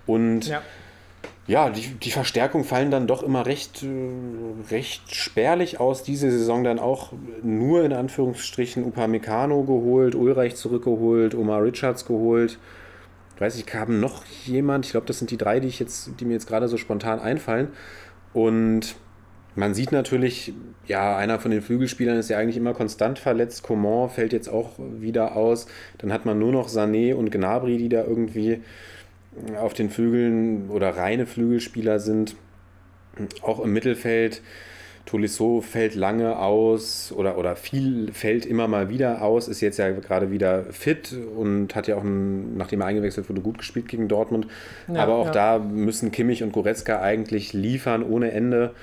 [0.06, 0.62] Und ja.
[1.48, 6.04] Ja, die, die Verstärkungen fallen dann doch immer recht, äh, recht spärlich aus.
[6.04, 12.60] Diese Saison dann auch nur in Anführungsstrichen Upamecano geholt, Ulreich zurückgeholt, Omar Richards geholt.
[13.36, 14.86] Ich weiß nicht, kam noch jemand?
[14.86, 17.20] Ich glaube, das sind die drei, die, ich jetzt, die mir jetzt gerade so spontan
[17.20, 17.70] einfallen.
[18.34, 18.96] Und
[19.56, 20.54] man sieht natürlich,
[20.86, 23.64] ja, einer von den Flügelspielern ist ja eigentlich immer konstant verletzt.
[23.64, 25.68] Coman fällt jetzt auch wieder aus.
[26.00, 28.62] Dann hat man nur noch Sané und Gnabry, die da irgendwie
[29.60, 32.36] auf den Flügeln oder reine Flügelspieler sind.
[33.42, 34.42] Auch im Mittelfeld.
[35.08, 39.92] Tolisso fällt lange aus oder, oder viel fällt immer mal wieder aus, ist jetzt ja
[39.92, 44.10] gerade wieder fit und hat ja auch, ein, nachdem er eingewechselt wurde, gut gespielt gegen
[44.10, 44.48] Dortmund.
[44.94, 45.32] Ja, Aber auch ja.
[45.32, 48.74] da müssen Kimmich und Goretzka eigentlich liefern ohne Ende.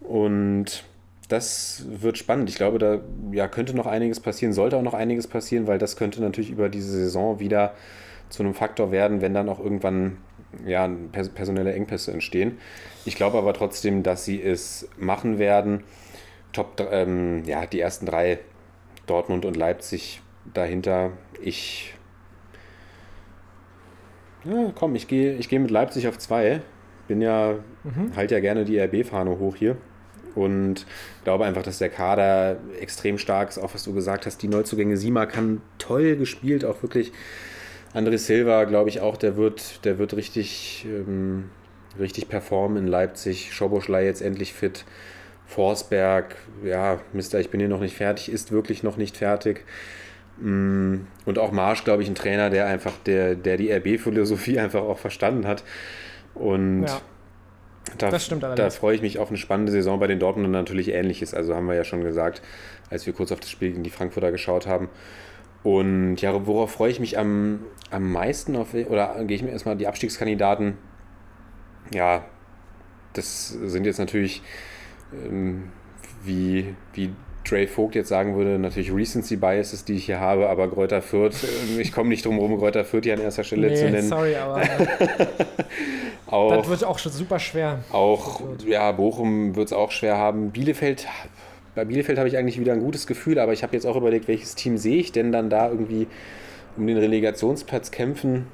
[0.00, 0.84] Und
[1.28, 2.50] das wird spannend.
[2.50, 3.00] Ich glaube, da
[3.32, 6.68] ja, könnte noch einiges passieren, sollte auch noch einiges passieren, weil das könnte natürlich über
[6.68, 7.72] diese Saison wieder
[8.32, 10.16] zu einem Faktor werden, wenn dann auch irgendwann
[10.66, 10.88] ja,
[11.34, 12.58] personelle Engpässe entstehen.
[13.04, 15.84] Ich glaube aber trotzdem, dass sie es machen werden.
[16.52, 18.38] Top, ähm, ja, die ersten drei,
[19.06, 20.22] Dortmund und Leipzig
[20.52, 21.10] dahinter.
[21.40, 21.94] Ich,
[24.44, 26.62] ja, komm, ich gehe ich geh mit Leipzig auf zwei.
[27.08, 28.16] Bin ja, mhm.
[28.16, 29.76] halt ja gerne die RB-Fahne hoch hier.
[30.34, 30.86] Und
[31.24, 33.58] glaube einfach, dass der Kader extrem stark ist.
[33.58, 37.12] Auch was du gesagt hast, die Neuzugänge Sima kann toll gespielt, auch wirklich
[37.94, 41.50] André Silva, glaube ich auch, der wird, der wird richtig, ähm,
[41.98, 43.52] richtig performen in Leipzig.
[43.52, 44.84] Schoboschlei jetzt endlich fit.
[45.46, 49.64] Forsberg, ja, Mister, ich bin hier noch nicht fertig, ist wirklich noch nicht fertig.
[50.38, 54.82] Mm, und auch Marsch, glaube ich, ein Trainer, der einfach, der, der die RB-Philosophie einfach
[54.82, 55.62] auch verstanden hat.
[56.34, 57.00] Und ja,
[57.98, 61.34] da, da freue ich mich auf eine spannende Saison bei den Dortmundern natürlich ähnliches.
[61.34, 62.40] Also haben wir ja schon gesagt,
[62.88, 64.88] als wir kurz auf das Spiel gegen die Frankfurter geschaut haben.
[65.62, 67.60] Und ja, worauf freue ich mich am,
[67.90, 68.56] am meisten?
[68.56, 70.76] Auf, oder gehe ich mir erstmal die Abstiegskandidaten?
[71.94, 72.24] Ja,
[73.12, 74.42] das sind jetzt natürlich,
[75.12, 75.70] ähm,
[76.24, 77.12] wie, wie
[77.44, 81.44] Dre Vogt jetzt sagen würde, natürlich Recency Biases, die ich hier habe, aber Gräuter Fürth,
[81.44, 84.08] äh, ich komme nicht drum herum, Gräuter Fürth hier an erster Stelle nee, zu nennen.
[84.08, 84.62] sorry, aber
[86.26, 87.80] auch, das wird auch schon super schwer.
[87.90, 90.50] Auch, ja, Bochum wird es auch schwer haben.
[90.50, 91.06] Bielefeld
[91.74, 94.28] bei Bielefeld habe ich eigentlich wieder ein gutes Gefühl, aber ich habe jetzt auch überlegt,
[94.28, 96.06] welches Team sehe ich denn dann da irgendwie
[96.76, 98.46] um den Relegationsplatz kämpfen.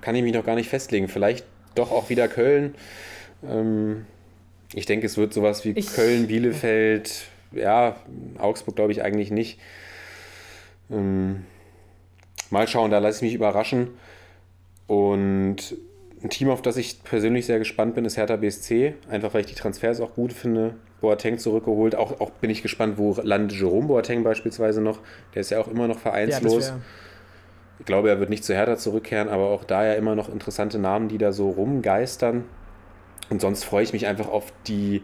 [0.00, 1.08] Kann ich mich noch gar nicht festlegen.
[1.08, 2.74] Vielleicht doch auch wieder Köln.
[3.46, 4.06] Ähm,
[4.74, 7.96] ich denke, es wird sowas wie ich, Köln, Bielefeld, ja,
[8.38, 9.58] Augsburg glaube ich eigentlich nicht.
[10.90, 11.44] Ähm,
[12.50, 13.90] mal schauen, da lasse ich mich überraschen.
[14.86, 15.76] Und
[16.22, 18.94] ein Team, auf das ich persönlich sehr gespannt bin, ist Hertha BSC.
[19.08, 20.74] Einfach weil ich die Transfers auch gut finde.
[21.00, 21.94] Boateng zurückgeholt.
[21.94, 25.00] Auch, auch bin ich gespannt, wo landet Jerome Boateng beispielsweise noch.
[25.34, 26.68] Der ist ja auch immer noch vereinslos.
[26.68, 26.78] Ja,
[27.78, 30.78] ich glaube, er wird nicht zu Hertha zurückkehren, aber auch da ja immer noch interessante
[30.78, 32.44] Namen, die da so rumgeistern.
[33.30, 35.02] Und sonst freue ich mich einfach auf die,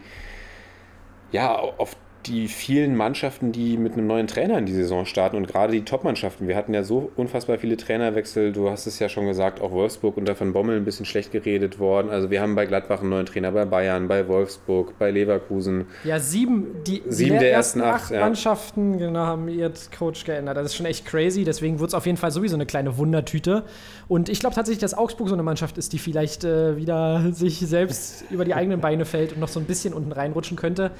[1.30, 1.96] ja, auf
[2.26, 5.84] die vielen Mannschaften, die mit einem neuen Trainer in die Saison starten und gerade die
[5.84, 6.48] Top-Mannschaften.
[6.48, 8.52] Wir hatten ja so unfassbar viele Trainerwechsel.
[8.52, 11.78] Du hast es ja schon gesagt, auch Wolfsburg unter Van Bommel ein bisschen schlecht geredet
[11.78, 12.10] worden.
[12.10, 15.86] Also wir haben bei Gladbach einen neuen Trainer, bei Bayern, bei Wolfsburg, bei Leverkusen.
[16.04, 18.20] Ja, sieben, die sieben der ersten acht, acht ja.
[18.20, 20.56] Mannschaften genau, haben jetzt Coach geändert.
[20.56, 21.44] Das ist schon echt crazy.
[21.44, 23.64] Deswegen wird es auf jeden Fall sowieso eine kleine Wundertüte.
[24.08, 27.58] Und ich glaube tatsächlich, dass Augsburg so eine Mannschaft ist, die vielleicht äh, wieder sich
[27.58, 30.90] selbst über die eigenen Beine fällt und noch so ein bisschen unten reinrutschen könnte.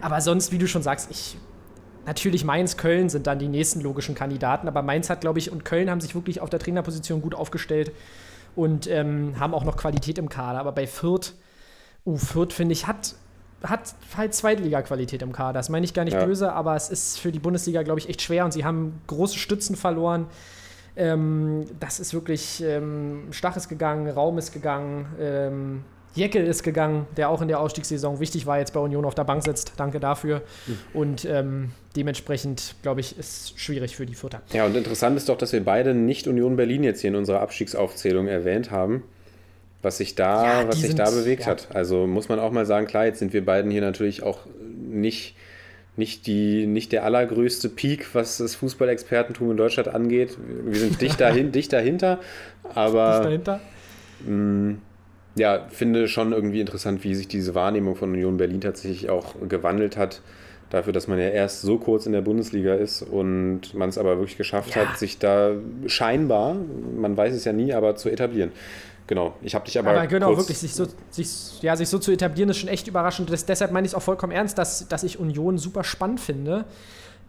[0.00, 1.36] Aber sonst, wie du schon sagst, ich
[2.06, 5.64] Natürlich Mainz, Köln sind dann die nächsten logischen Kandidaten, aber Mainz hat, glaube ich, und
[5.64, 7.92] Köln haben sich wirklich auf der Trainerposition gut aufgestellt
[8.54, 10.60] und ähm, haben auch noch Qualität im Kader.
[10.60, 11.34] Aber bei Fürth,
[12.04, 13.14] uh, Fürth finde ich, hat,
[13.62, 15.54] hat halt Zweitliga-Qualität im Kader.
[15.54, 16.24] Das meine ich gar nicht ja.
[16.24, 19.38] böse, aber es ist für die Bundesliga, glaube ich, echt schwer und sie haben große
[19.38, 20.26] Stützen verloren.
[20.96, 25.84] Ähm, das ist wirklich, ähm, Stach ist gegangen, Raum ist gegangen, ähm,
[26.14, 29.24] Jeckel ist gegangen, der auch in der Ausstiegssaison wichtig war, jetzt bei Union auf der
[29.24, 29.72] Bank sitzt.
[29.76, 30.42] Danke dafür.
[30.66, 30.78] Mhm.
[30.92, 34.42] Und ähm, dementsprechend, glaube ich, ist schwierig für die Futter.
[34.52, 37.40] Ja, und interessant ist doch, dass wir beide nicht Union Berlin jetzt hier in unserer
[37.40, 39.02] Abstiegsaufzählung erwähnt haben.
[39.82, 41.48] Was sich da, ja, was sich sind, da bewegt ja.
[41.48, 41.68] hat.
[41.74, 44.38] Also muss man auch mal sagen, klar, jetzt sind wir beiden hier natürlich auch
[44.88, 45.36] nicht
[45.96, 50.36] nicht, die, nicht der allergrößte Peak, was das Fußballexpertentum in Deutschland angeht.
[50.64, 52.18] Wir sind dicht, dahin, dicht dahinter,
[52.74, 53.60] aber dicht dahinter?
[54.26, 54.78] Mh, mm,
[55.36, 59.96] ja, finde schon irgendwie interessant, wie sich diese Wahrnehmung von Union Berlin tatsächlich auch gewandelt
[59.96, 60.20] hat.
[60.70, 64.16] Dafür, dass man ja erst so kurz in der Bundesliga ist und man es aber
[64.18, 64.86] wirklich geschafft ja.
[64.86, 65.52] hat, sich da
[65.86, 66.56] scheinbar,
[66.96, 68.50] man weiß es ja nie, aber zu etablieren.
[69.06, 69.90] Genau, ich habe dich aber.
[69.90, 73.30] Aber genau, wirklich, sich so, sich, ja, sich so zu etablieren, ist schon echt überraschend.
[73.30, 76.64] Das, deshalb meine ich es auch vollkommen ernst, dass, dass ich Union super spannend finde.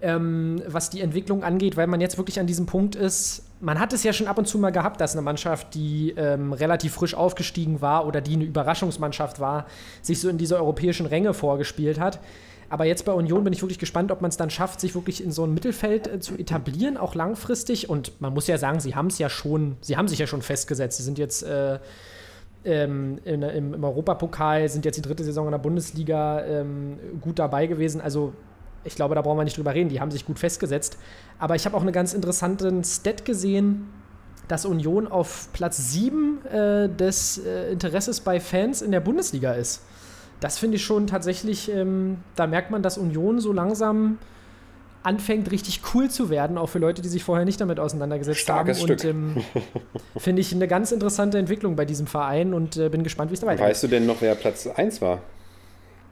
[0.01, 3.43] Ähm, was die Entwicklung angeht, weil man jetzt wirklich an diesem Punkt ist.
[3.61, 6.53] Man hat es ja schon ab und zu mal gehabt, dass eine Mannschaft, die ähm,
[6.53, 9.65] relativ frisch aufgestiegen war oder die eine Überraschungsmannschaft war,
[10.01, 12.19] sich so in diese europäischen Ränge vorgespielt hat.
[12.69, 15.23] Aber jetzt bei Union bin ich wirklich gespannt, ob man es dann schafft, sich wirklich
[15.23, 17.89] in so ein Mittelfeld äh, zu etablieren, auch langfristig.
[17.89, 20.41] Und man muss ja sagen, sie haben es ja schon, sie haben sich ja schon
[20.41, 20.97] festgesetzt.
[20.97, 21.79] Sie sind jetzt äh,
[22.65, 27.39] ähm, in, im, im, Europapokal, sind jetzt die dritte Saison in der Bundesliga ähm, gut
[27.39, 28.01] dabei gewesen.
[28.01, 28.33] Also
[28.85, 29.89] ich glaube, da brauchen wir nicht drüber reden.
[29.89, 30.97] Die haben sich gut festgesetzt.
[31.39, 33.89] Aber ich habe auch einen ganz interessanten Stat gesehen,
[34.47, 39.81] dass Union auf Platz 7 äh, des äh, Interesses bei Fans in der Bundesliga ist.
[40.39, 44.19] Das finde ich schon tatsächlich, ähm, da merkt man, dass Union so langsam
[45.01, 48.79] anfängt, richtig cool zu werden, auch für Leute, die sich vorher nicht damit auseinandergesetzt Starkes
[48.79, 48.85] haben.
[48.85, 49.03] Stück.
[49.03, 49.43] Und ähm,
[50.17, 53.39] finde ich eine ganz interessante Entwicklung bei diesem Verein und äh, bin gespannt, wie es
[53.39, 53.69] da weitergeht.
[53.69, 55.21] Weißt du denn noch, wer Platz 1 war?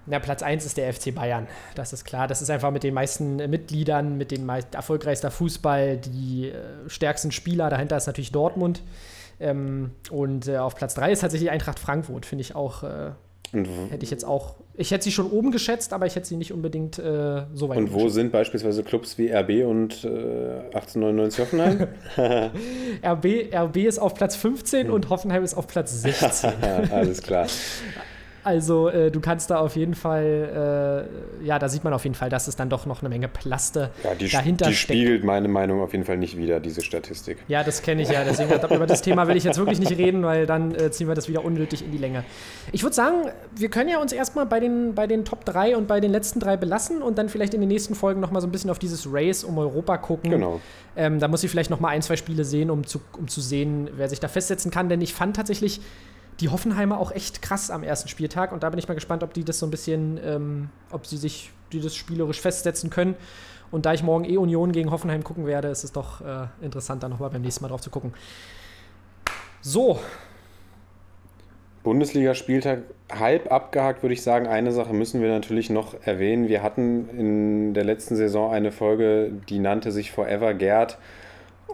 [0.06, 1.48] Na, Platz 1 ist der FC Bayern.
[1.76, 2.28] Das ist klar.
[2.28, 7.32] Das ist einfach mit den meisten Mitgliedern, mit den meist erfolgreichster Fußball, die äh, stärksten
[7.32, 7.70] Spieler.
[7.70, 8.84] Dahinter ist natürlich Dortmund.
[9.40, 12.26] Ähm, und äh, auf Platz 3 ist tatsächlich Eintracht Frankfurt.
[12.26, 12.84] Finde ich auch.
[12.84, 13.12] Äh,
[13.54, 14.56] hätte ich jetzt auch.
[14.76, 17.78] Ich hätte sie schon oben geschätzt, aber ich hätte sie nicht unbedingt äh, so weit.
[17.78, 21.88] Und wo sind beispielsweise Clubs wie RB und 1899 äh, Hoffenheim?
[23.06, 24.94] RB, RB ist auf Platz 15 hm.
[24.94, 26.52] und Hoffenheim ist auf Platz 16.
[26.92, 27.46] Alles klar.
[28.44, 31.08] Also äh, du kannst da auf jeden Fall,
[31.42, 33.28] äh, ja, da sieht man auf jeden Fall, dass es dann doch noch eine Menge
[33.28, 35.00] Plaste ja, die, dahinter die steckt.
[35.00, 37.38] spiegelt meine Meinung auf jeden Fall nicht wieder, diese Statistik.
[37.48, 38.24] Ja, das kenne ich ja.
[38.24, 41.16] Deswegen über das Thema will ich jetzt wirklich nicht reden, weil dann äh, ziehen wir
[41.16, 42.24] das wieder unnötig in die Länge.
[42.72, 45.88] Ich würde sagen, wir können ja uns erstmal bei den, bei den Top 3 und
[45.88, 48.52] bei den letzten drei belassen und dann vielleicht in den nächsten Folgen nochmal so ein
[48.52, 50.32] bisschen auf dieses Race um Europa gucken.
[50.32, 50.60] Genau.
[50.96, 53.90] Ähm, da muss ich vielleicht nochmal ein, zwei Spiele sehen, um zu, um zu sehen,
[53.96, 55.82] wer sich da festsetzen kann, denn ich fand tatsächlich
[56.40, 59.34] die Hoffenheimer auch echt krass am ersten Spieltag und da bin ich mal gespannt, ob
[59.34, 63.16] die das so ein bisschen, ähm, ob sie sich die das spielerisch festsetzen können.
[63.72, 67.02] Und da ich morgen eh Union gegen Hoffenheim gucken werde, ist es doch äh, interessant,
[67.02, 68.14] da nochmal beim nächsten Mal drauf zu gucken.
[69.62, 70.00] So.
[71.82, 74.48] Bundesligaspieltag halb abgehakt, würde ich sagen.
[74.48, 76.48] Eine Sache müssen wir natürlich noch erwähnen.
[76.48, 80.98] Wir hatten in der letzten Saison eine Folge, die nannte sich Forever Gerd.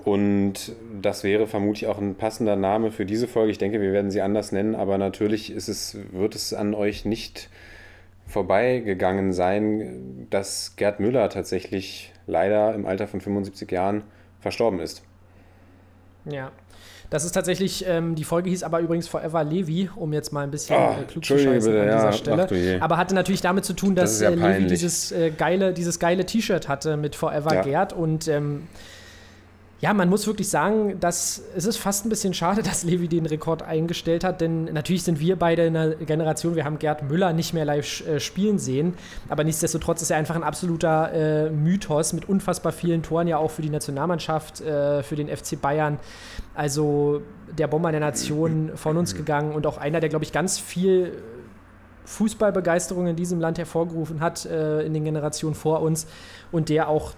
[0.04, 3.52] Und das wäre vermutlich auch ein passender Name für diese Folge.
[3.52, 7.06] Ich denke, wir werden sie anders nennen, aber natürlich ist es, wird es an euch
[7.06, 7.50] nicht
[8.26, 14.04] vorbeigegangen sein, dass Gerd Müller tatsächlich leider im Alter von 75 Jahren
[14.40, 15.02] verstorben ist.
[16.26, 16.52] Ja.
[17.10, 20.52] Das ist tatsächlich, ähm, die Folge hieß aber übrigens Forever Levi, um jetzt mal ein
[20.52, 22.82] bisschen oh, äh, klug zu scheißen an dieser ja, Stelle.
[22.82, 25.98] Aber hatte natürlich damit zu tun, dass das ja äh, Levi dieses äh, geile, dieses
[25.98, 27.62] geile T-Shirt hatte mit Forever ja.
[27.64, 28.68] Gerd und ähm,
[29.82, 33.26] ja, man muss wirklich sagen, dass es ist fast ein bisschen schade, dass Levi den
[33.26, 37.34] Rekord eingestellt hat, denn natürlich sind wir beide in einer Generation, wir haben Gerd Müller
[37.34, 38.94] nicht mehr live äh, spielen sehen,
[39.30, 43.52] aber nichtsdestotrotz ist er einfach ein absoluter äh, Mythos mit unfassbar vielen Toren, ja auch
[43.52, 46.00] für die Nationalmannschaft, äh, für den FC Bayern.
[46.56, 47.22] Also
[47.58, 51.14] der Bomber der Nation von uns gegangen und auch einer, der, glaube ich, ganz viel
[52.10, 56.08] Fußballbegeisterung in diesem Land hervorgerufen hat äh, in den Generationen vor uns
[56.52, 57.14] und der auch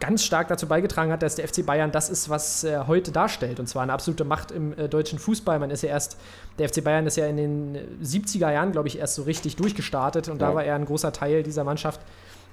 [0.00, 3.60] ganz stark dazu beigetragen hat, dass der FC Bayern das ist, was er heute darstellt.
[3.60, 5.58] Und zwar eine absolute Macht im äh, deutschen Fußball.
[5.58, 6.16] Man ist ja erst,
[6.58, 10.28] der FC Bayern ist ja in den 70er Jahren, glaube ich, erst so richtig durchgestartet
[10.28, 10.48] und ja.
[10.48, 12.00] da war er ein großer Teil dieser Mannschaft.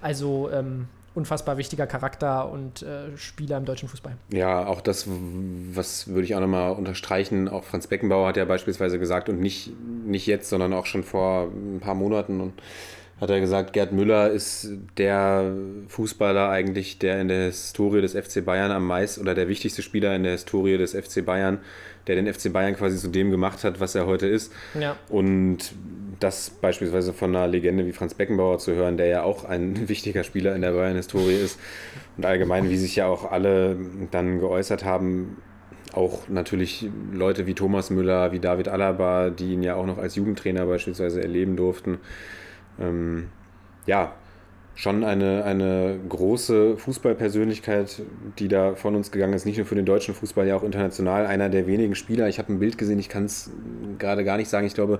[0.02, 0.88] Also ähm,
[1.18, 4.16] unfassbar wichtiger Charakter und äh, Spieler im deutschen Fußball.
[4.32, 5.08] Ja, auch das,
[5.74, 9.72] was würde ich auch nochmal unterstreichen, auch Franz Beckenbauer hat ja beispielsweise gesagt und nicht,
[10.06, 12.54] nicht jetzt, sondern auch schon vor ein paar Monaten und
[13.20, 15.52] hat er gesagt, Gerd Müller ist der
[15.88, 20.16] Fußballer eigentlich, der in der Historie des FC Bayern am meisten oder der wichtigste Spieler
[20.16, 21.58] in der Historie des FC Bayern,
[22.06, 24.54] der den FC Bayern quasi zu dem gemacht hat, was er heute ist.
[24.80, 24.96] Ja.
[25.10, 25.74] Und
[26.20, 30.24] das beispielsweise von einer Legende wie Franz Beckenbauer zu hören, der ja auch ein wichtiger
[30.24, 31.60] Spieler in der Bayern-Historie ist.
[32.18, 33.78] Und allgemein, wie sich ja auch alle
[34.12, 35.38] dann geäußert haben,
[35.94, 40.16] auch natürlich Leute wie Thomas Müller, wie David Alaba, die ihn ja auch noch als
[40.16, 42.00] Jugendtrainer beispielsweise erleben durften.
[42.80, 43.30] Ähm,
[43.86, 44.14] ja,
[44.78, 48.04] schon eine, eine große Fußballpersönlichkeit,
[48.38, 51.26] die da von uns gegangen ist, nicht nur für den deutschen Fußball, ja auch international.
[51.26, 53.50] Einer der wenigen Spieler, ich habe ein Bild gesehen, ich kann es
[53.98, 55.00] gerade gar nicht sagen, ich glaube,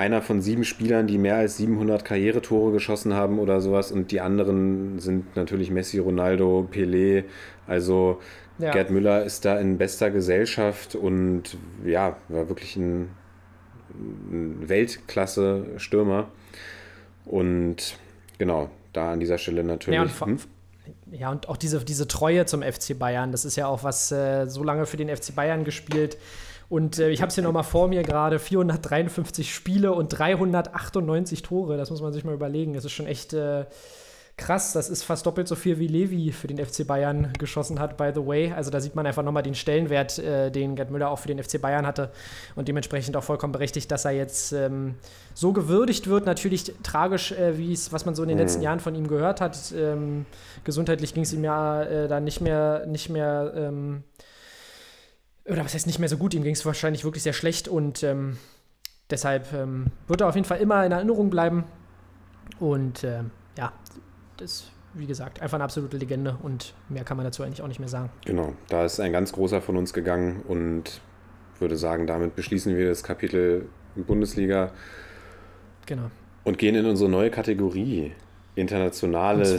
[0.00, 4.20] einer von sieben Spielern, die mehr als 700 Karrieretore geschossen haben oder sowas und die
[4.20, 7.24] anderen sind natürlich Messi, Ronaldo, Pelé,
[7.66, 8.18] also
[8.60, 8.72] ja.
[8.72, 13.10] Gerd Müller ist da in bester Gesellschaft und ja, war wirklich ein,
[13.90, 16.28] ein Weltklasse-Stürmer.
[17.24, 17.96] Und
[18.38, 19.96] genau, da an dieser Stelle natürlich.
[19.96, 20.38] Ja, und, hm?
[21.12, 24.46] ja, und auch diese, diese Treue zum FC Bayern, das ist ja auch was äh,
[24.46, 26.18] so lange für den FC Bayern gespielt.
[26.70, 31.76] Und äh, ich habe es hier nochmal vor mir gerade: 453 Spiele und 398 Tore.
[31.76, 32.72] Das muss man sich mal überlegen.
[32.72, 33.34] Das ist schon echt.
[33.34, 33.66] Äh,
[34.36, 37.98] krass, das ist fast doppelt so viel wie Levi für den FC Bayern geschossen hat,
[37.98, 38.50] by the way.
[38.52, 41.42] Also da sieht man einfach nochmal den Stellenwert, äh, den Gerd Müller auch für den
[41.42, 42.10] FC Bayern hatte
[42.56, 44.94] und dementsprechend auch vollkommen berechtigt, dass er jetzt ähm,
[45.34, 46.24] so gewürdigt wird.
[46.24, 48.42] Natürlich tragisch, äh, wie es, was man so in den Mhm.
[48.44, 49.74] letzten Jahren von ihm gehört hat.
[49.76, 50.24] Ähm,
[50.64, 54.04] gesundheitlich ging es ihm ja äh, dann nicht mehr, nicht mehr, ähm,
[55.44, 58.02] oder was heißt nicht mehr so gut, ihm ging es wahrscheinlich wirklich sehr schlecht und
[58.02, 58.36] ähm,
[59.10, 61.64] deshalb ähm, wird er auf jeden Fall immer in Erinnerung bleiben.
[62.58, 63.72] Und ähm, ja,
[64.36, 67.80] das, wie gesagt, einfach eine absolute Legende und mehr kann man dazu eigentlich auch nicht
[67.80, 68.10] mehr sagen.
[68.26, 71.00] Genau, da ist ein ganz großer von uns gegangen und
[71.58, 74.72] würde sagen, damit beschließen wir das Kapitel Bundesliga
[75.86, 76.10] Genau.
[76.44, 78.12] und gehen in unsere neue Kategorie.
[78.56, 79.56] Internationales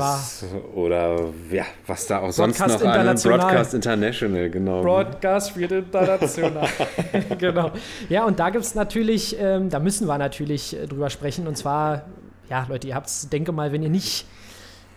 [0.76, 3.16] oder ja, was da auch sonst noch an.
[3.16, 4.82] Broadcast International, genau.
[4.82, 6.68] Broadcast wird international.
[7.38, 7.72] genau.
[8.10, 11.48] Ja, und da gibt es natürlich, ähm, da müssen wir natürlich äh, drüber sprechen.
[11.48, 12.04] Und zwar,
[12.50, 14.26] ja, Leute, ihr habt es, denke mal, wenn ihr nicht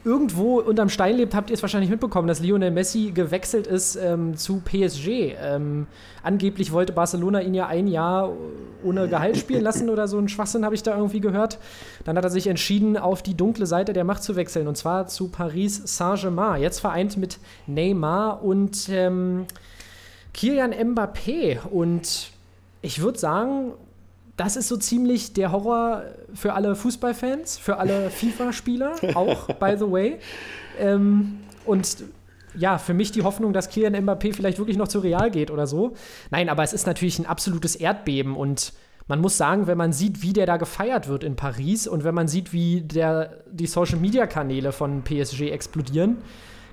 [0.05, 4.37] irgendwo unterm Stein lebt, habt ihr es wahrscheinlich mitbekommen, dass Lionel Messi gewechselt ist ähm,
[4.37, 5.35] zu PSG.
[5.41, 5.87] Ähm,
[6.23, 8.33] angeblich wollte Barcelona ihn ja ein Jahr
[8.83, 11.59] ohne Gehalt spielen lassen oder so ein Schwachsinn habe ich da irgendwie gehört.
[12.05, 15.07] Dann hat er sich entschieden, auf die dunkle Seite der Macht zu wechseln und zwar
[15.07, 16.61] zu Paris Saint-Germain.
[16.61, 19.47] Jetzt vereint mit Neymar und ähm,
[20.35, 21.67] Kilian Mbappé.
[21.71, 22.31] Und
[22.83, 23.73] ich würde sagen,
[24.37, 26.03] das ist so ziemlich der Horror
[26.35, 30.19] für alle Fußballfans, für alle FIFA-Spieler, auch, by the way.
[30.79, 32.05] Ähm, und
[32.57, 35.67] ja, für mich die Hoffnung, dass Kylian Mbappé vielleicht wirklich noch zu Real geht oder
[35.67, 35.95] so.
[36.31, 38.73] Nein, aber es ist natürlich ein absolutes Erdbeben und
[39.07, 42.15] man muss sagen, wenn man sieht, wie der da gefeiert wird in Paris und wenn
[42.15, 46.19] man sieht, wie der, die Social-Media-Kanäle von PSG explodieren,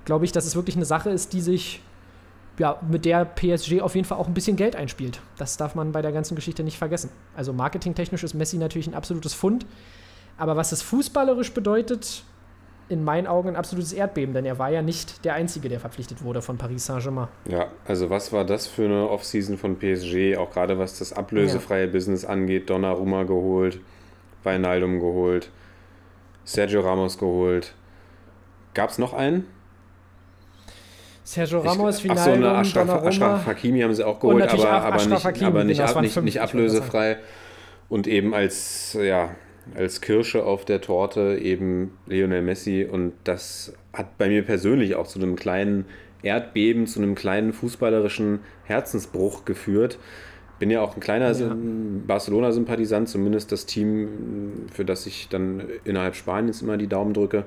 [0.04, 1.82] glaube ich, dass es wirklich eine Sache ist, die sich
[2.58, 5.20] ja, mit der PSG auf jeden Fall auch ein bisschen Geld einspielt.
[5.36, 7.10] Das darf man bei der ganzen Geschichte nicht vergessen.
[7.36, 9.66] Also marketingtechnisch ist Messi natürlich ein absolutes Fund.
[10.36, 12.24] Aber was es fußballerisch bedeutet,
[12.88, 16.22] in meinen Augen ein absolutes Erdbeben, denn er war ja nicht der Einzige, der verpflichtet
[16.22, 17.28] wurde von Paris Saint-Germain.
[17.48, 21.88] Ja, also was war das für eine Offseason von PSG, auch gerade was das ablösefreie
[21.88, 23.80] Business angeht, Donnarumma geholt,
[24.42, 25.50] Wijnaldum geholt,
[26.44, 27.74] Sergio Ramos geholt.
[28.74, 29.46] Gab es noch einen?
[31.32, 33.08] Sergio Ramos, ich, so, eine Wijnaldum, Ashraf, Donnarumma.
[33.08, 36.02] Ashraf Hakimi haben sie auch geholt, aber, aber, nicht, Hakimi, aber nicht, genau, es ab,
[36.02, 37.16] nicht, fünf, nicht ablösefrei.
[37.88, 39.30] Und eben als, ja,
[39.74, 42.86] als Kirsche auf der Torte eben Lionel Messi.
[42.90, 45.86] Und das hat bei mir persönlich auch zu einem kleinen
[46.22, 49.98] Erdbeben, zu einem kleinen fußballerischen Herzensbruch geführt.
[50.58, 51.56] Bin ja auch ein kleiner Ja.
[52.06, 57.44] Barcelona-Sympathisant, zumindest das Team, für das ich dann innerhalb Spaniens immer die Daumen drücke.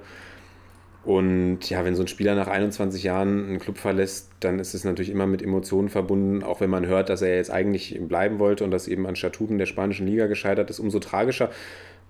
[1.06, 4.84] Und ja, wenn so ein Spieler nach 21 Jahren einen Club verlässt, dann ist es
[4.84, 8.64] natürlich immer mit Emotionen verbunden, auch wenn man hört, dass er jetzt eigentlich bleiben wollte
[8.64, 11.52] und das eben an Statuten der spanischen Liga gescheitert ist, umso tragischer.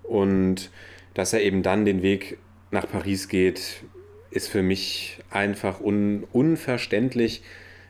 [0.02, 0.70] Und
[1.12, 2.38] dass er eben dann den Weg
[2.70, 3.82] nach Paris geht,
[4.30, 7.42] ist für mich einfach un unverständlich.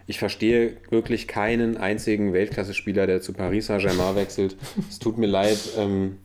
[0.08, 4.56] Ich verstehe wirklich keinen einzigen Weltklasse-Spieler, der zu Paris Saint-Germain wechselt.
[4.88, 5.58] Es tut mir leid.
[5.78, 6.18] Ähm,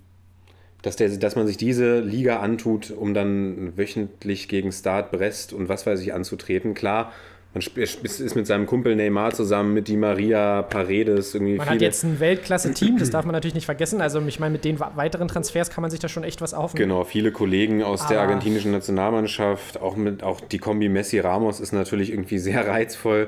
[0.81, 5.69] dass, der, dass man sich diese Liga antut, um dann wöchentlich gegen Start Brest und
[5.69, 6.73] was weiß ich anzutreten.
[6.73, 7.11] Klar,
[7.53, 11.75] man ist mit seinem Kumpel Neymar zusammen, mit Di Maria, Paredes, irgendwie Man viele.
[11.75, 13.99] hat jetzt ein Weltklasse-Team, das darf man natürlich nicht vergessen.
[13.99, 16.87] Also ich meine, mit den weiteren Transfers kann man sich da schon echt was aufnehmen.
[16.89, 21.59] Genau, viele Kollegen aus der Aber- argentinischen Nationalmannschaft, auch mit auch die Kombi Messi Ramos
[21.59, 23.27] ist natürlich irgendwie sehr reizvoll.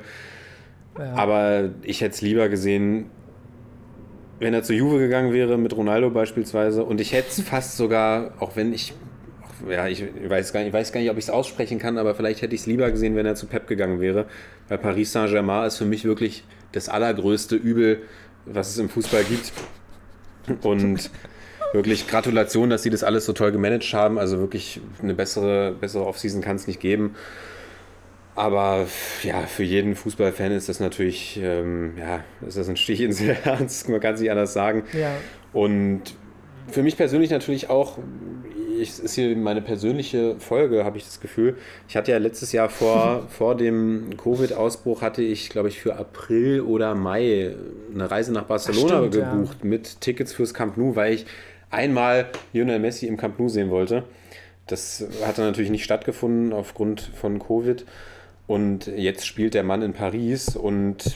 [0.97, 1.15] Ja.
[1.15, 3.07] Aber ich hätte es lieber gesehen,
[4.43, 6.83] wenn er zu Juve gegangen wäre, mit Ronaldo beispielsweise.
[6.83, 8.93] Und ich hätte es fast sogar, auch wenn ich,
[9.41, 11.97] auch, ja, ich weiß, gar nicht, ich weiß gar nicht, ob ich es aussprechen kann,
[11.97, 14.25] aber vielleicht hätte ich es lieber gesehen, wenn er zu Pep gegangen wäre.
[14.67, 18.01] Weil Paris Saint-Germain ist für mich wirklich das allergrößte Übel,
[18.45, 19.53] was es im Fußball gibt.
[20.61, 21.09] Und
[21.71, 24.19] wirklich Gratulation, dass sie das alles so toll gemanagt haben.
[24.19, 27.15] Also wirklich eine bessere, bessere Offseason kann es nicht geben.
[28.35, 28.87] Aber
[29.21, 33.87] ja, für jeden Fußballfan ist das natürlich, ähm, ja, ist das ein Stich ins Herz,
[33.87, 34.83] man kann es nicht anders sagen.
[34.93, 35.11] ja.
[35.53, 36.15] Und
[36.67, 37.99] für mich persönlich natürlich auch,
[38.79, 41.57] ich, es ist hier meine persönliche Folge, habe ich das Gefühl.
[41.87, 46.61] Ich hatte ja letztes Jahr vor, vor dem Covid-Ausbruch, hatte ich, glaube ich, für April
[46.61, 47.55] oder Mai
[47.93, 49.31] eine Reise nach Barcelona stimmt, ja.
[49.31, 51.25] gebucht mit Tickets fürs Camp Nou, weil ich
[51.69, 54.03] einmal Lionel Messi im Camp Nou sehen wollte.
[54.67, 57.85] Das hat dann natürlich nicht stattgefunden aufgrund von Covid.
[58.47, 61.15] Und jetzt spielt der Mann in Paris und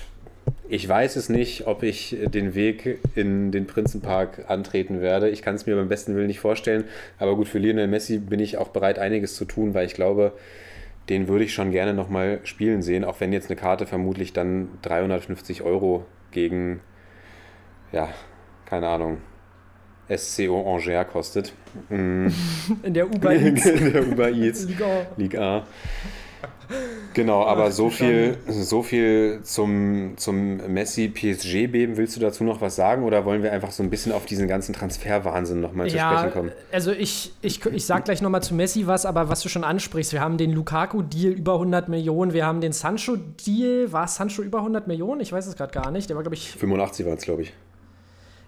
[0.69, 5.29] ich weiß es nicht, ob ich den Weg in den Prinzenpark antreten werde.
[5.29, 6.85] Ich kann es mir beim besten Willen nicht vorstellen.
[7.19, 10.33] Aber gut, für Lionel Messi bin ich auch bereit, einiges zu tun, weil ich glaube,
[11.09, 14.69] den würde ich schon gerne nochmal spielen sehen, auch wenn jetzt eine Karte vermutlich dann
[14.81, 16.81] 350 Euro gegen,
[17.93, 18.09] ja,
[18.65, 19.19] keine Ahnung,
[20.15, 21.53] SCO Angers kostet.
[21.89, 22.27] Mm.
[22.83, 23.65] In der Uber Eats.
[23.65, 24.63] In der Uber Eats.
[24.67, 25.07] Liga.
[25.15, 25.67] Ligue A.
[27.13, 31.97] Genau, aber so viel, so viel zum, zum Messi-PSG-Beben.
[31.97, 34.47] Willst du dazu noch was sagen oder wollen wir einfach so ein bisschen auf diesen
[34.47, 36.51] ganzen Transferwahnsinn nochmal zu sprechen kommen?
[36.71, 40.13] also ich, ich, ich sag gleich nochmal zu Messi was, aber was du schon ansprichst,
[40.13, 44.87] wir haben den Lukaku-Deal über 100 Millionen, wir haben den Sancho-Deal, war Sancho über 100
[44.87, 45.21] Millionen?
[45.21, 47.53] Ich weiß es gerade gar nicht, der war glaube ich 85 waren es, glaube ich.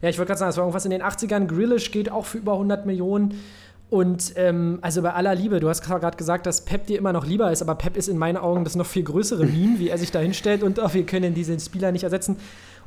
[0.01, 1.47] Ja, ich wollte gerade sagen, es war irgendwas in den 80ern.
[1.47, 3.41] Grillish geht auch für über 100 Millionen.
[3.89, 7.25] Und ähm, also bei aller Liebe, du hast gerade gesagt, dass Pep dir immer noch
[7.25, 9.97] lieber ist, aber Pep ist in meinen Augen das noch viel größere Meme, wie er
[9.97, 12.37] sich da hinstellt und ach, wir können diesen Spieler nicht ersetzen.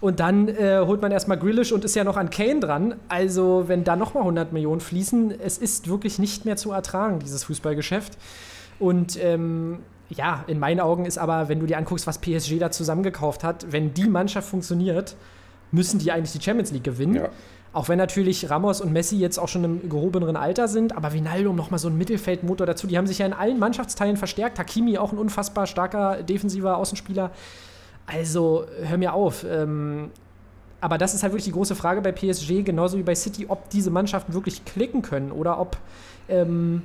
[0.00, 2.94] Und dann äh, holt man erstmal Grillish und ist ja noch an Kane dran.
[3.08, 7.44] Also, wenn da nochmal 100 Millionen fließen, es ist wirklich nicht mehr zu ertragen, dieses
[7.44, 8.18] Fußballgeschäft.
[8.78, 9.78] Und ähm,
[10.08, 13.70] ja, in meinen Augen ist aber, wenn du dir anguckst, was PSG da zusammengekauft hat,
[13.70, 15.16] wenn die Mannschaft funktioniert,
[15.70, 17.14] müssen die eigentlich die Champions League gewinnen.
[17.16, 17.28] Ja.
[17.72, 21.54] Auch wenn natürlich Ramos und Messi jetzt auch schon im gehobeneren Alter sind, aber Vinaldo
[21.54, 22.86] nochmal so ein Mittelfeldmotor dazu.
[22.86, 24.58] Die haben sich ja in allen Mannschaftsteilen verstärkt.
[24.58, 27.30] Hakimi auch ein unfassbar starker defensiver Außenspieler.
[28.06, 29.46] Also hör mir auf.
[29.48, 30.10] Ähm,
[30.82, 33.70] aber das ist halt wirklich die große Frage bei PSG, genauso wie bei City, ob
[33.70, 35.78] diese Mannschaften wirklich klicken können oder ob
[36.28, 36.82] ähm,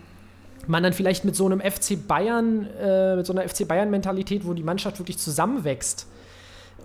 [0.68, 4.54] man dann vielleicht mit so einem FC Bayern, äh, mit so einer FC Bayern-Mentalität, wo
[4.54, 6.08] die Mannschaft wirklich zusammenwächst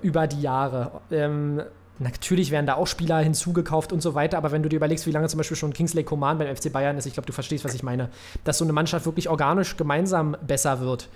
[0.00, 1.02] über die Jahre.
[1.10, 1.62] Ähm,
[2.02, 5.10] Natürlich werden da auch Spieler hinzugekauft und so weiter, aber wenn du dir überlegst, wie
[5.10, 7.74] lange zum Beispiel schon Kingsley Coman beim FC Bayern ist, ich glaube, du verstehst, was
[7.74, 8.10] ich meine,
[8.44, 11.08] dass so eine Mannschaft wirklich organisch gemeinsam besser wird.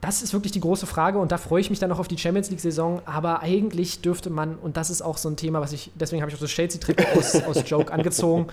[0.00, 2.18] Das ist wirklich die große Frage und da freue ich mich dann noch auf die
[2.18, 3.02] Champions League-Saison.
[3.04, 6.30] Aber eigentlich dürfte man, und das ist auch so ein Thema, was ich, deswegen habe
[6.30, 8.48] ich auch das Chelsea-Trikot aus, aus Joke angezogen.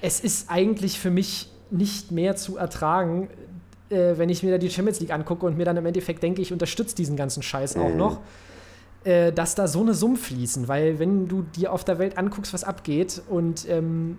[0.00, 3.28] Es ist eigentlich für mich nicht mehr zu ertragen,
[3.90, 6.40] äh, wenn ich mir da die Champions League angucke und mir dann im Endeffekt denke,
[6.40, 8.20] ich unterstütze diesen ganzen Scheiß auch noch
[9.06, 12.52] äh, dass da so eine Summe fließen, weil wenn du dir auf der Welt anguckst,
[12.52, 14.18] was abgeht und ähm,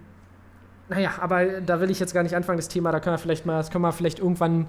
[0.90, 3.46] naja, aber da will ich jetzt gar nicht anfangen, das Thema, da können wir vielleicht
[3.46, 4.68] mal, das können wir vielleicht irgendwann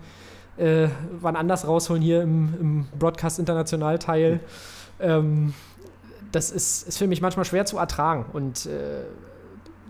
[0.56, 0.88] äh,
[1.20, 4.34] wann anders rausholen hier im, im Broadcast International Teil.
[4.34, 4.40] Mhm.
[5.00, 5.54] Ähm,
[6.32, 9.04] das ist, ist für mich manchmal schwer zu ertragen und äh,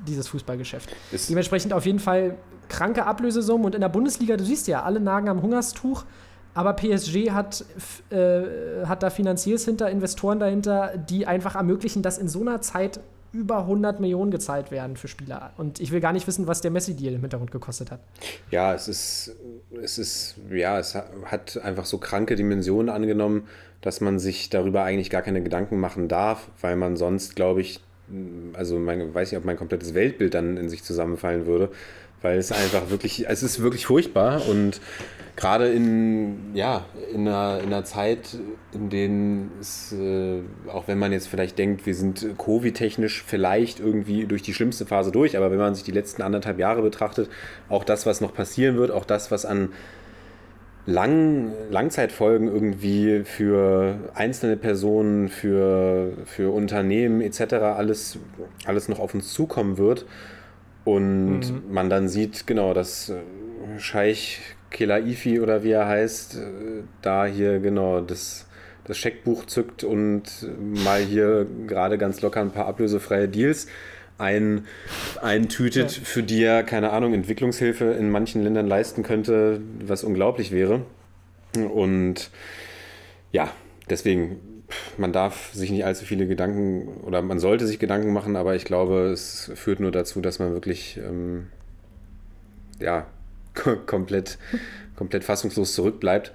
[0.06, 0.90] dieses Fußballgeschäft.
[1.10, 2.36] Ist Dementsprechend auf jeden Fall
[2.68, 6.04] kranke Ablösesummen und in der Bundesliga, du siehst ja, alle nagen am Hungerstuch.
[6.58, 7.64] Aber PSG hat,
[8.10, 12.98] äh, hat da Finanziers hinter, Investoren dahinter, die einfach ermöglichen, dass in so einer Zeit
[13.32, 15.52] über 100 Millionen gezahlt werden für Spieler.
[15.56, 18.00] Und ich will gar nicht wissen, was der Messi-Deal im Hintergrund gekostet hat.
[18.50, 19.36] Ja, es ist,
[19.80, 23.46] es ist, ja, es hat einfach so kranke Dimensionen angenommen,
[23.80, 27.78] dass man sich darüber eigentlich gar keine Gedanken machen darf, weil man sonst, glaube ich,
[28.54, 31.70] also mein, weiß nicht, ob mein komplettes Weltbild dann in sich zusammenfallen würde,
[32.22, 34.80] weil es einfach wirklich, es ist wirklich furchtbar und
[35.38, 38.36] gerade in, ja, in, einer, in einer Zeit,
[38.72, 44.26] in denen es, äh, auch wenn man jetzt vielleicht denkt, wir sind Covid-technisch vielleicht irgendwie
[44.26, 47.30] durch die schlimmste Phase durch, aber wenn man sich die letzten anderthalb Jahre betrachtet,
[47.68, 49.70] auch das, was noch passieren wird, auch das, was an
[50.86, 57.54] Lang, Langzeitfolgen irgendwie für einzelne Personen, für, für Unternehmen etc.
[57.76, 58.18] alles,
[58.64, 60.06] alles noch auf uns zukommen wird.
[60.88, 61.62] Und mhm.
[61.70, 63.20] man dann sieht, genau, dass äh,
[63.78, 68.46] Scheich Kelaifi oder wie er heißt, äh, da hier genau das,
[68.84, 70.22] das Scheckbuch zückt und
[70.58, 73.66] mal hier gerade ganz locker ein paar ablösefreie Deals
[74.16, 74.66] ein,
[75.20, 76.04] eintütet, ja.
[76.04, 80.86] für die er, keine Ahnung, Entwicklungshilfe in manchen Ländern leisten könnte, was unglaublich wäre.
[81.54, 82.30] Und
[83.30, 83.52] ja,
[83.90, 84.40] deswegen,
[84.96, 88.64] man darf sich nicht allzu viele Gedanken oder man sollte sich Gedanken machen, aber ich
[88.64, 91.46] glaube, es führt nur dazu, dass man wirklich ähm,
[92.80, 93.06] ja,
[93.86, 94.38] komplett,
[94.96, 96.32] komplett fassungslos zurückbleibt.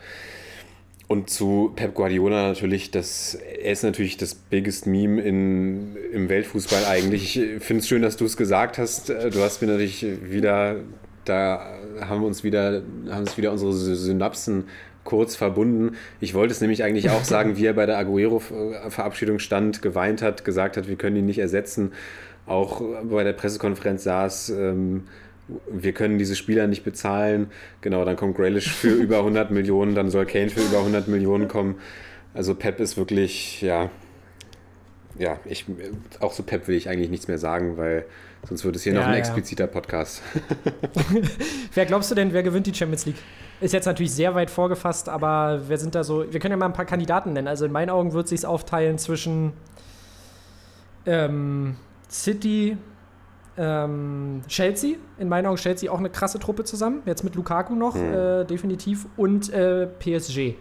[1.07, 6.85] Und zu Pep Guardiola natürlich, das, er ist natürlich das biggest Meme in, im Weltfußball
[6.85, 7.37] eigentlich.
[7.37, 9.09] Ich finde es schön, dass du es gesagt hast.
[9.09, 10.77] Du hast mir natürlich wieder,
[11.25, 14.65] da haben uns wieder, haben sich wieder unsere Synapsen
[15.03, 15.95] kurz verbunden.
[16.19, 20.45] Ich wollte es nämlich eigentlich auch sagen, wie er bei der Aguero-Verabschiedung stand, geweint hat,
[20.45, 21.91] gesagt hat, wir können ihn nicht ersetzen.
[22.45, 25.03] Auch bei der Pressekonferenz saß, ähm,
[25.71, 27.51] wir können diese Spieler nicht bezahlen.
[27.81, 31.47] Genau, dann kommt Grealish für über 100 Millionen, dann soll Kane für über 100 Millionen
[31.47, 31.75] kommen.
[32.33, 33.89] Also Pep ist wirklich, ja,
[35.17, 35.65] ja, ich,
[36.19, 38.05] auch zu Pep will ich eigentlich nichts mehr sagen, weil
[38.47, 39.19] sonst wird es hier ja, noch ein ja.
[39.19, 40.21] expliziter Podcast.
[41.73, 43.21] wer glaubst du denn, wer gewinnt die Champions League?
[43.61, 46.31] Ist jetzt natürlich sehr weit vorgefasst, aber wer sind da so?
[46.31, 47.47] Wir können ja mal ein paar Kandidaten nennen.
[47.47, 49.53] Also in meinen Augen wird es sich aufteilen zwischen
[51.05, 51.75] ähm,
[52.09, 52.77] City,
[53.57, 57.95] ähm, Chelsea, in meinen Augen Chelsea auch eine krasse Truppe zusammen, jetzt mit Lukaku noch,
[57.95, 58.13] mhm.
[58.13, 60.55] äh, definitiv, und äh, PSG.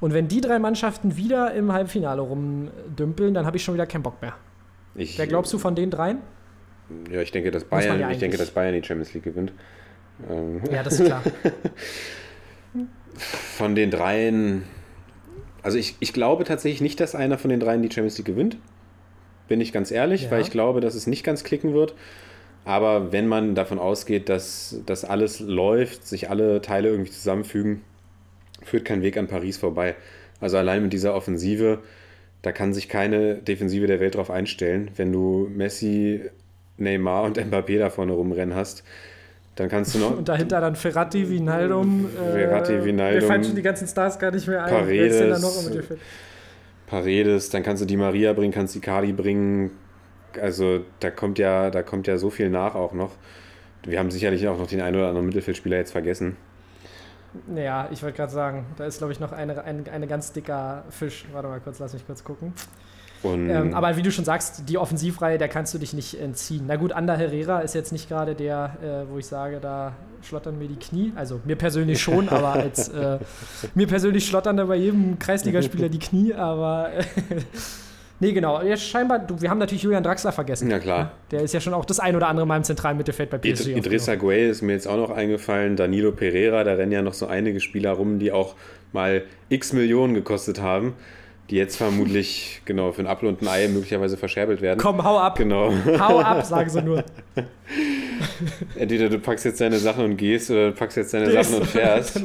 [0.00, 4.02] Und wenn die drei Mannschaften wieder im Halbfinale rumdümpeln, dann habe ich schon wieder keinen
[4.02, 4.34] Bock mehr.
[4.94, 6.18] Ich, Wer glaubst du von den dreien?
[7.10, 9.52] Ja, ich denke, dass Bayern, ja ich denke, dass Bayern die Champions League gewinnt.
[10.30, 11.22] Ähm, Ja, das ist klar.
[13.16, 14.64] von den dreien,
[15.62, 18.58] also ich, ich glaube tatsächlich nicht, dass einer von den dreien die Champions League gewinnt.
[19.48, 20.30] Bin ich ganz ehrlich, Ja.
[20.32, 21.94] weil ich glaube, dass es nicht ganz klicken wird.
[22.64, 27.82] Aber wenn man davon ausgeht, dass das alles läuft, sich alle Teile irgendwie zusammenfügen,
[28.62, 29.96] führt kein Weg an Paris vorbei.
[30.40, 31.80] Also allein mit dieser Offensive,
[32.40, 34.90] da kann sich keine Defensive der Welt drauf einstellen.
[34.96, 36.22] Wenn du Messi,
[36.76, 38.84] Neymar und Mbappé da vorne rumrennen hast,
[39.56, 42.06] dann kannst du noch Und dahinter dann Ferrati, Vinaldum.
[42.06, 44.72] Äh, Verratti, Wijnaldum, Mir fallen schon die ganzen Stars gar nicht mehr ein.
[44.72, 45.98] Noch Paredes?
[46.86, 49.70] Paredes, dann kannst du Di Maria bringen, kannst Icardi bringen.
[50.40, 53.12] Also da kommt ja, da kommt ja so viel nach auch noch.
[53.84, 56.36] Wir haben sicherlich auch noch den einen oder anderen Mittelfeldspieler jetzt vergessen.
[57.46, 60.84] Naja, ich wollte gerade sagen, da ist, glaube ich, noch eine, ein, eine ganz dicker
[60.90, 61.26] Fisch.
[61.32, 62.52] Warte mal kurz, lass mich kurz gucken.
[63.24, 66.64] Ähm, aber wie du schon sagst, die Offensivreihe, der kannst du dich nicht entziehen.
[66.66, 70.58] Na gut, Ander Herrera ist jetzt nicht gerade der, äh, wo ich sage, da schlottern
[70.58, 71.12] mir die Knie.
[71.16, 73.18] Also mir persönlich schon, aber als äh,
[73.74, 77.02] mir persönlich schlottern da bei jedem Kreisligaspieler die Knie, aber äh,
[78.20, 78.62] nee, genau.
[78.62, 80.70] Jetzt scheinbar, du, wir haben natürlich Julian Draxler vergessen.
[80.70, 81.12] ja klar.
[81.30, 83.68] Der ist ja schon auch das ein oder andere Mal im zentralen Mittelfeld bei PSG.
[83.76, 85.76] Idrissa Gueye ist mir jetzt auch noch eingefallen.
[85.76, 88.54] Danilo Pereira, da rennen ja noch so einige Spieler rum, die auch
[88.92, 90.94] mal x Millionen gekostet haben,
[91.50, 94.78] die jetzt vermutlich genau für ein Apfel und ein Ei möglicherweise verscherbelt werden.
[94.80, 95.36] Komm, hau ab.
[95.36, 95.72] Genau.
[95.98, 97.04] Hau ab, sagen sie nur.
[98.76, 101.50] Entweder du packst jetzt deine Sachen und gehst oder du packst jetzt deine Gehst.
[101.50, 102.20] Sachen und fährst.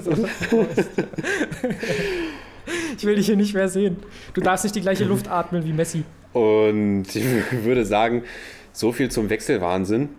[2.97, 3.97] Ich will dich hier nicht mehr sehen.
[4.33, 6.03] Du darfst nicht die gleiche Luft atmen wie Messi.
[6.33, 7.25] Und ich
[7.63, 8.23] würde sagen,
[8.71, 10.09] so viel zum Wechselwahnsinn.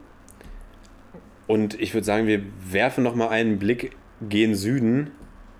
[1.46, 3.96] Und ich würde sagen, wir werfen noch mal einen Blick
[4.28, 5.11] gen Süden,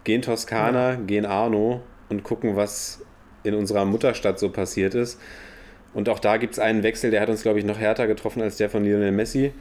[0.05, 3.03] gen Toskana, gen Arno und gucken, was
[3.43, 5.21] in unserer Mutterstadt so passiert ist.
[5.93, 8.43] Und auch da gibt es einen Wechsel, der hat uns, glaube ich, noch härter getroffen
[8.43, 9.53] als der von Lionel Messi,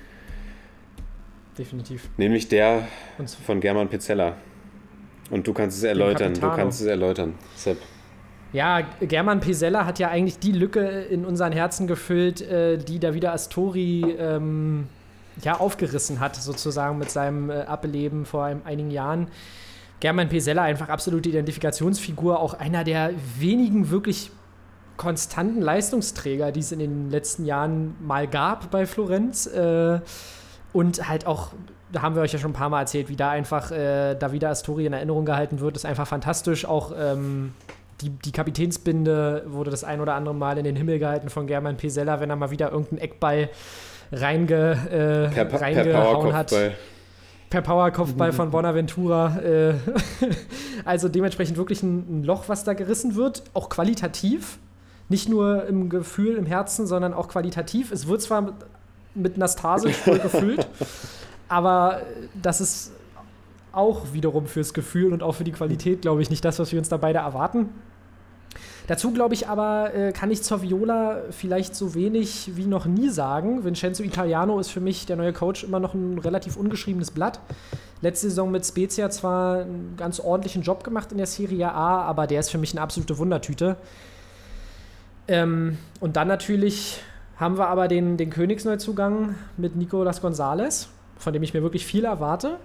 [1.58, 2.08] Definitiv.
[2.18, 2.88] nämlich der
[3.46, 4.36] von German Pizzella.
[5.32, 7.36] Und du kannst es erläutern, du kannst es erläutern.
[7.56, 7.78] Sepp.
[8.52, 13.14] Ja, German Pesella hat ja eigentlich die Lücke in unseren Herzen gefüllt, äh, die da
[13.14, 14.88] wieder Astori ähm,
[15.44, 19.28] ja, aufgerissen hat, sozusagen mit seinem äh, Ableben vor ein, einigen Jahren.
[20.00, 24.32] German Pesella einfach absolute Identifikationsfigur, auch einer der wenigen wirklich
[24.98, 29.46] konstanten Leistungsträger, die es in den letzten Jahren mal gab bei Florenz.
[29.48, 30.00] Äh,
[30.74, 31.54] und halt auch,
[31.92, 34.50] da haben wir euch ja schon ein paar Mal erzählt, wie da einfach äh, Davida
[34.50, 36.66] Astori in Erinnerung gehalten wird, ist einfach fantastisch.
[36.66, 37.54] Auch ähm,
[38.02, 41.78] die, die Kapitänsbinde wurde das ein oder andere Mal in den Himmel gehalten von German
[41.78, 43.50] Pesella, wenn er mal wieder irgendeinen Eckball
[44.12, 44.72] reinge,
[45.32, 46.52] äh, Per, Pa- per reingehauen hat.
[47.50, 49.40] Per Powerkopfball von Bonaventura.
[49.40, 49.74] Äh,
[50.86, 54.60] also dementsprechend wirklich ein, ein Loch, was da gerissen wird, auch qualitativ.
[55.08, 57.92] Nicht nur im Gefühl, im Herzen, sondern auch qualitativ.
[57.92, 58.54] Es wird zwar mit,
[59.16, 60.68] mit Nastase voll gefüllt,
[61.48, 62.02] aber
[62.40, 62.92] das ist
[63.72, 66.80] auch wiederum fürs Gefühl und auch für die Qualität, glaube ich, nicht das, was wir
[66.80, 67.70] uns da beide erwarten.
[68.88, 73.10] Dazu glaube ich aber, äh, kann ich zur Viola vielleicht so wenig wie noch nie
[73.10, 73.64] sagen.
[73.64, 77.40] Vincenzo Italiano ist für mich der neue Coach immer noch ein relativ ungeschriebenes Blatt.
[78.02, 82.28] Letzte Saison mit Spezia zwar einen ganz ordentlichen Job gemacht in der Serie A, aber
[82.28, 83.76] der ist für mich eine absolute Wundertüte.
[85.28, 87.02] Ähm, und dann natürlich
[87.38, 92.06] haben wir aber den, den Königsneuzugang mit Nicolas Gonzalez, von dem ich mir wirklich viel
[92.06, 92.58] erwarte.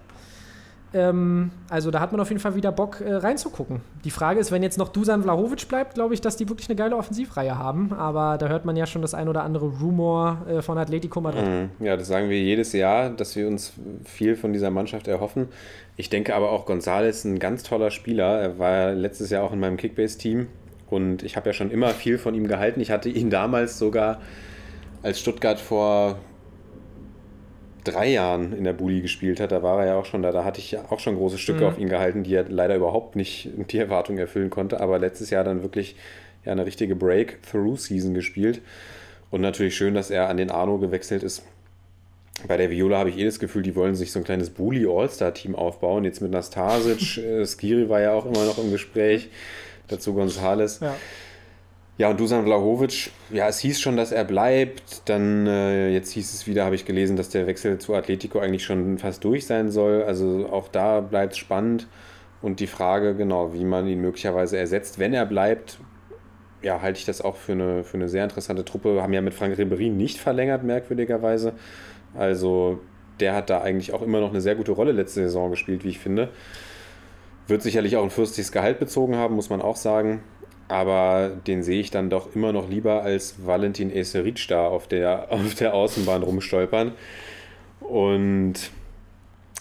[0.95, 3.81] Ähm, also da hat man auf jeden Fall wieder Bock äh, reinzugucken.
[4.05, 6.77] Die Frage ist, wenn jetzt noch Dusan Vlahovic bleibt, glaube ich, dass die wirklich eine
[6.77, 7.93] geile Offensivreihe haben.
[7.93, 11.45] Aber da hört man ja schon das ein oder andere Rumor äh, von Atletico Madrid.
[11.45, 11.85] Mhm.
[11.85, 13.73] Ja, das sagen wir jedes Jahr, dass wir uns
[14.05, 15.49] viel von dieser Mannschaft erhoffen.
[15.97, 18.41] Ich denke aber auch, González ist ein ganz toller Spieler.
[18.41, 20.47] Er war letztes Jahr auch in meinem Kickbase-Team
[20.91, 22.81] und ich habe ja schon immer viel von ihm gehalten.
[22.81, 24.21] Ich hatte ihn damals sogar,
[25.03, 26.19] als Stuttgart vor
[27.85, 30.33] drei Jahren in der Bulli gespielt hat, da war er ja auch schon da.
[30.33, 31.67] Da hatte ich ja auch schon große Stücke Mhm.
[31.67, 34.81] auf ihn gehalten, die er leider überhaupt nicht die Erwartung erfüllen konnte.
[34.81, 35.97] Aber letztes Jahr dann wirklich
[36.45, 38.61] ja, eine richtige Breakthrough-Season gespielt.
[39.31, 41.43] Und natürlich schön, dass er an den Arno gewechselt ist.
[42.49, 44.87] Bei der Viola habe ich eh das Gefühl, die wollen sich so ein kleines Bully
[44.87, 46.05] All-Star-Team aufbauen.
[46.05, 49.29] Jetzt mit Nastasic, äh, Skiri war ja auch immer noch im Gespräch.
[49.89, 50.81] Dazu Gonzales.
[50.81, 50.95] Ja.
[51.97, 55.09] Ja, und Dusan Vlahovic, ja, es hieß schon, dass er bleibt.
[55.09, 58.65] Dann, äh, jetzt hieß es wieder, habe ich gelesen, dass der Wechsel zu Atletico eigentlich
[58.65, 60.03] schon fast durch sein soll.
[60.03, 61.87] Also auch da bleibt es spannend.
[62.43, 65.79] Und die Frage, genau, wie man ihn möglicherweise ersetzt, wenn er bleibt,
[66.63, 69.01] ja, halte ich das auch für eine, für eine sehr interessante Truppe.
[69.01, 71.53] Haben ja mit Frank Ribéry nicht verlängert, merkwürdigerweise.
[72.15, 72.81] Also
[73.21, 75.91] der hat da eigentlich auch immer noch eine sehr gute Rolle letzte Saison gespielt, wie
[75.91, 76.31] ich finde.
[77.47, 80.25] Wird sicherlich auch ein fürstliches Gehalt bezogen haben, muss man auch sagen.
[80.69, 85.27] Aber den sehe ich dann doch immer noch lieber als Valentin Eseric da auf der,
[85.33, 86.93] auf der Außenbahn rumstolpern.
[87.81, 88.55] Und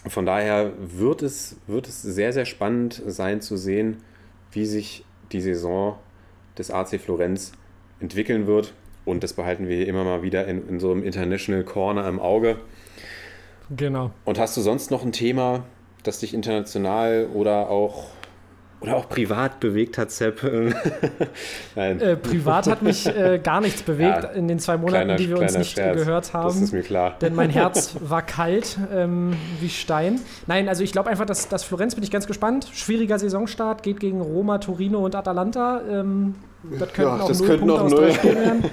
[0.08, 3.98] von daher wird es, wird es sehr, sehr spannend sein zu sehen,
[4.52, 5.98] wie sich die Saison
[6.58, 7.54] des AC Florenz
[8.00, 8.74] entwickeln wird.
[9.06, 12.20] Und das behalten wir hier immer mal wieder in, in so einem International Corner im
[12.20, 12.58] Auge.
[13.76, 14.12] Genau.
[14.26, 15.66] Und hast du sonst noch ein Thema,
[16.04, 18.08] das dich international oder auch
[18.84, 20.44] oder auch privat bewegt hat, Sepp?
[21.76, 22.02] Nein.
[22.02, 25.30] Äh, privat hat mich äh, gar nichts bewegt ja, in den zwei Monaten, kleiner, die
[25.30, 25.98] wir uns nicht Scherz.
[25.98, 26.50] gehört haben.
[26.50, 27.16] Das ist mir klar.
[27.22, 30.20] Denn mein Herz war kalt ähm, wie Stein.
[30.48, 32.68] Nein, also ich glaube einfach, dass, dass Florenz bin ich ganz gespannt.
[32.74, 35.82] Schwieriger Saisonstart, geht gegen Roma, Torino und Atalanta.
[35.90, 38.64] Ähm, das könnten ja, auch das null Punkte aus drei Spielen werden.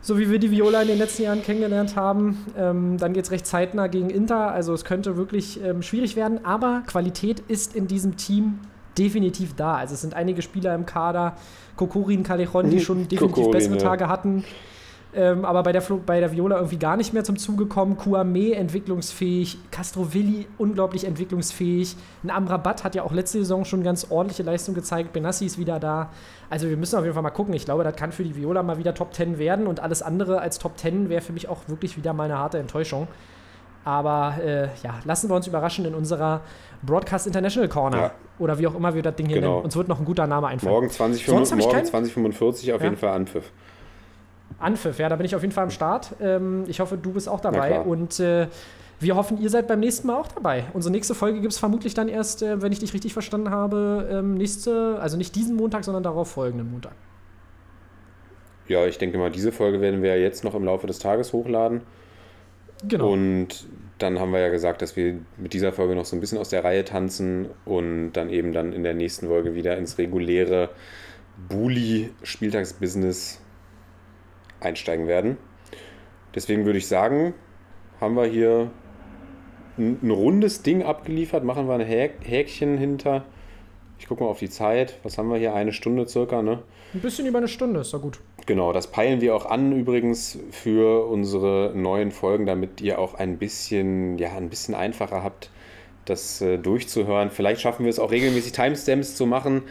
[0.00, 2.46] so wie wir die Viola in den letzten Jahren kennengelernt haben.
[2.56, 4.52] Ähm, dann geht es recht zeitnah gegen Inter.
[4.52, 6.44] Also es könnte wirklich ähm, schwierig werden.
[6.44, 8.58] Aber Qualität ist in diesem Team
[8.98, 9.76] definitiv da.
[9.76, 11.36] Also es sind einige Spieler im Kader,
[11.76, 13.80] Kokorin, Callejon, die schon definitiv Kokorin, bessere ja.
[13.80, 14.44] Tage hatten.
[15.14, 17.98] Ähm, aber bei der, bei der Viola irgendwie gar nicht mehr zum Zuge kommen.
[17.98, 21.96] Kuame entwicklungsfähig, Castrovilli unglaublich entwicklungsfähig.
[22.22, 25.12] Ein Amrabat hat ja auch letzte Saison schon ganz ordentliche Leistung gezeigt.
[25.12, 26.10] Benassi ist wieder da.
[26.48, 27.52] Also wir müssen auf jeden Fall mal gucken.
[27.52, 30.40] Ich glaube, das kann für die Viola mal wieder Top 10 werden und alles andere
[30.40, 33.06] als Top 10 wäre für mich auch wirklich wieder mal eine harte Enttäuschung.
[33.84, 36.40] Aber äh, ja, lassen wir uns überraschen in unserer
[36.82, 37.98] Broadcast International Corner.
[37.98, 38.10] Ja.
[38.38, 39.54] Oder wie auch immer wir das Ding hier genau.
[39.54, 39.64] nennen.
[39.64, 40.72] Uns wird noch ein guter Name einfallen.
[40.72, 42.84] Morgen 2045 auf ja?
[42.84, 43.50] jeden Fall Anpfiff.
[44.58, 46.14] Anpfiff, ja, da bin ich auf jeden Fall am Start.
[46.20, 47.80] Ähm, ich hoffe, du bist auch dabei.
[47.80, 48.46] Und äh,
[49.00, 50.64] wir hoffen, ihr seid beim nächsten Mal auch dabei.
[50.72, 54.08] Unsere nächste Folge gibt es vermutlich dann erst, äh, wenn ich dich richtig verstanden habe,
[54.10, 56.92] ähm, nächste, also nicht diesen Montag, sondern darauf folgenden Montag.
[58.68, 61.82] Ja, ich denke mal, diese Folge werden wir jetzt noch im Laufe des Tages hochladen.
[62.88, 63.12] Genau.
[63.12, 63.66] Und
[63.98, 66.48] dann haben wir ja gesagt, dass wir mit dieser Folge noch so ein bisschen aus
[66.48, 70.70] der Reihe tanzen und dann eben dann in der nächsten Folge wieder ins reguläre
[71.48, 73.40] Bully-Spieltagsbusiness
[74.60, 75.36] einsteigen werden.
[76.34, 77.34] Deswegen würde ich sagen,
[78.00, 78.70] haben wir hier
[79.78, 83.24] ein, ein rundes Ding abgeliefert, machen wir ein Häkchen hinter.
[83.98, 84.98] Ich gucke mal auf die Zeit.
[85.04, 85.54] Was haben wir hier?
[85.54, 86.62] Eine Stunde circa, ne?
[86.94, 88.20] Ein bisschen über eine Stunde, ist doch gut.
[88.46, 93.38] Genau, das peilen wir auch an übrigens für unsere neuen Folgen, damit ihr auch ein
[93.38, 95.50] bisschen, ja, ein bisschen einfacher habt,
[96.04, 97.30] das äh, durchzuhören.
[97.30, 99.62] Vielleicht schaffen wir es auch regelmäßig Timestamps zu machen.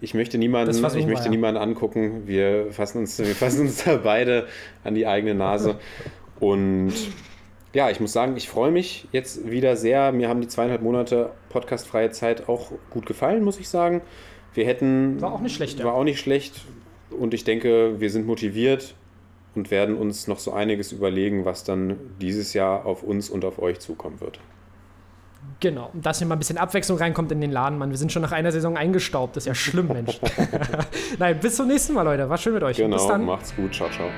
[0.00, 1.28] Ich möchte niemanden, ich möchte wir, ja.
[1.30, 2.26] niemanden angucken.
[2.26, 4.46] Wir fassen uns, wir fassen uns da beide
[4.84, 5.76] an die eigene Nase.
[6.38, 6.92] Und
[7.74, 10.12] ja, ich muss sagen, ich freue mich jetzt wieder sehr.
[10.12, 14.02] Mir haben die zweieinhalb Monate podcastfreie Zeit auch gut gefallen, muss ich sagen.
[14.58, 15.20] Wir hätten.
[15.22, 15.84] War auch nicht schlecht.
[15.84, 16.62] War auch nicht schlecht.
[17.10, 18.96] Und ich denke, wir sind motiviert
[19.54, 23.60] und werden uns noch so einiges überlegen, was dann dieses Jahr auf uns und auf
[23.60, 24.40] euch zukommen wird.
[25.60, 27.90] Genau, dass hier mal ein bisschen Abwechslung reinkommt in den Laden, Mann.
[27.90, 29.36] Wir sind schon nach einer Saison eingestaubt.
[29.36, 30.18] Das ist ja schlimm, Mensch.
[31.20, 32.28] Nein, bis zum nächsten Mal, Leute.
[32.28, 32.78] War schön mit euch.
[32.78, 33.24] Genau, bis dann.
[33.24, 33.72] macht's gut.
[33.72, 34.08] Ciao, ciao.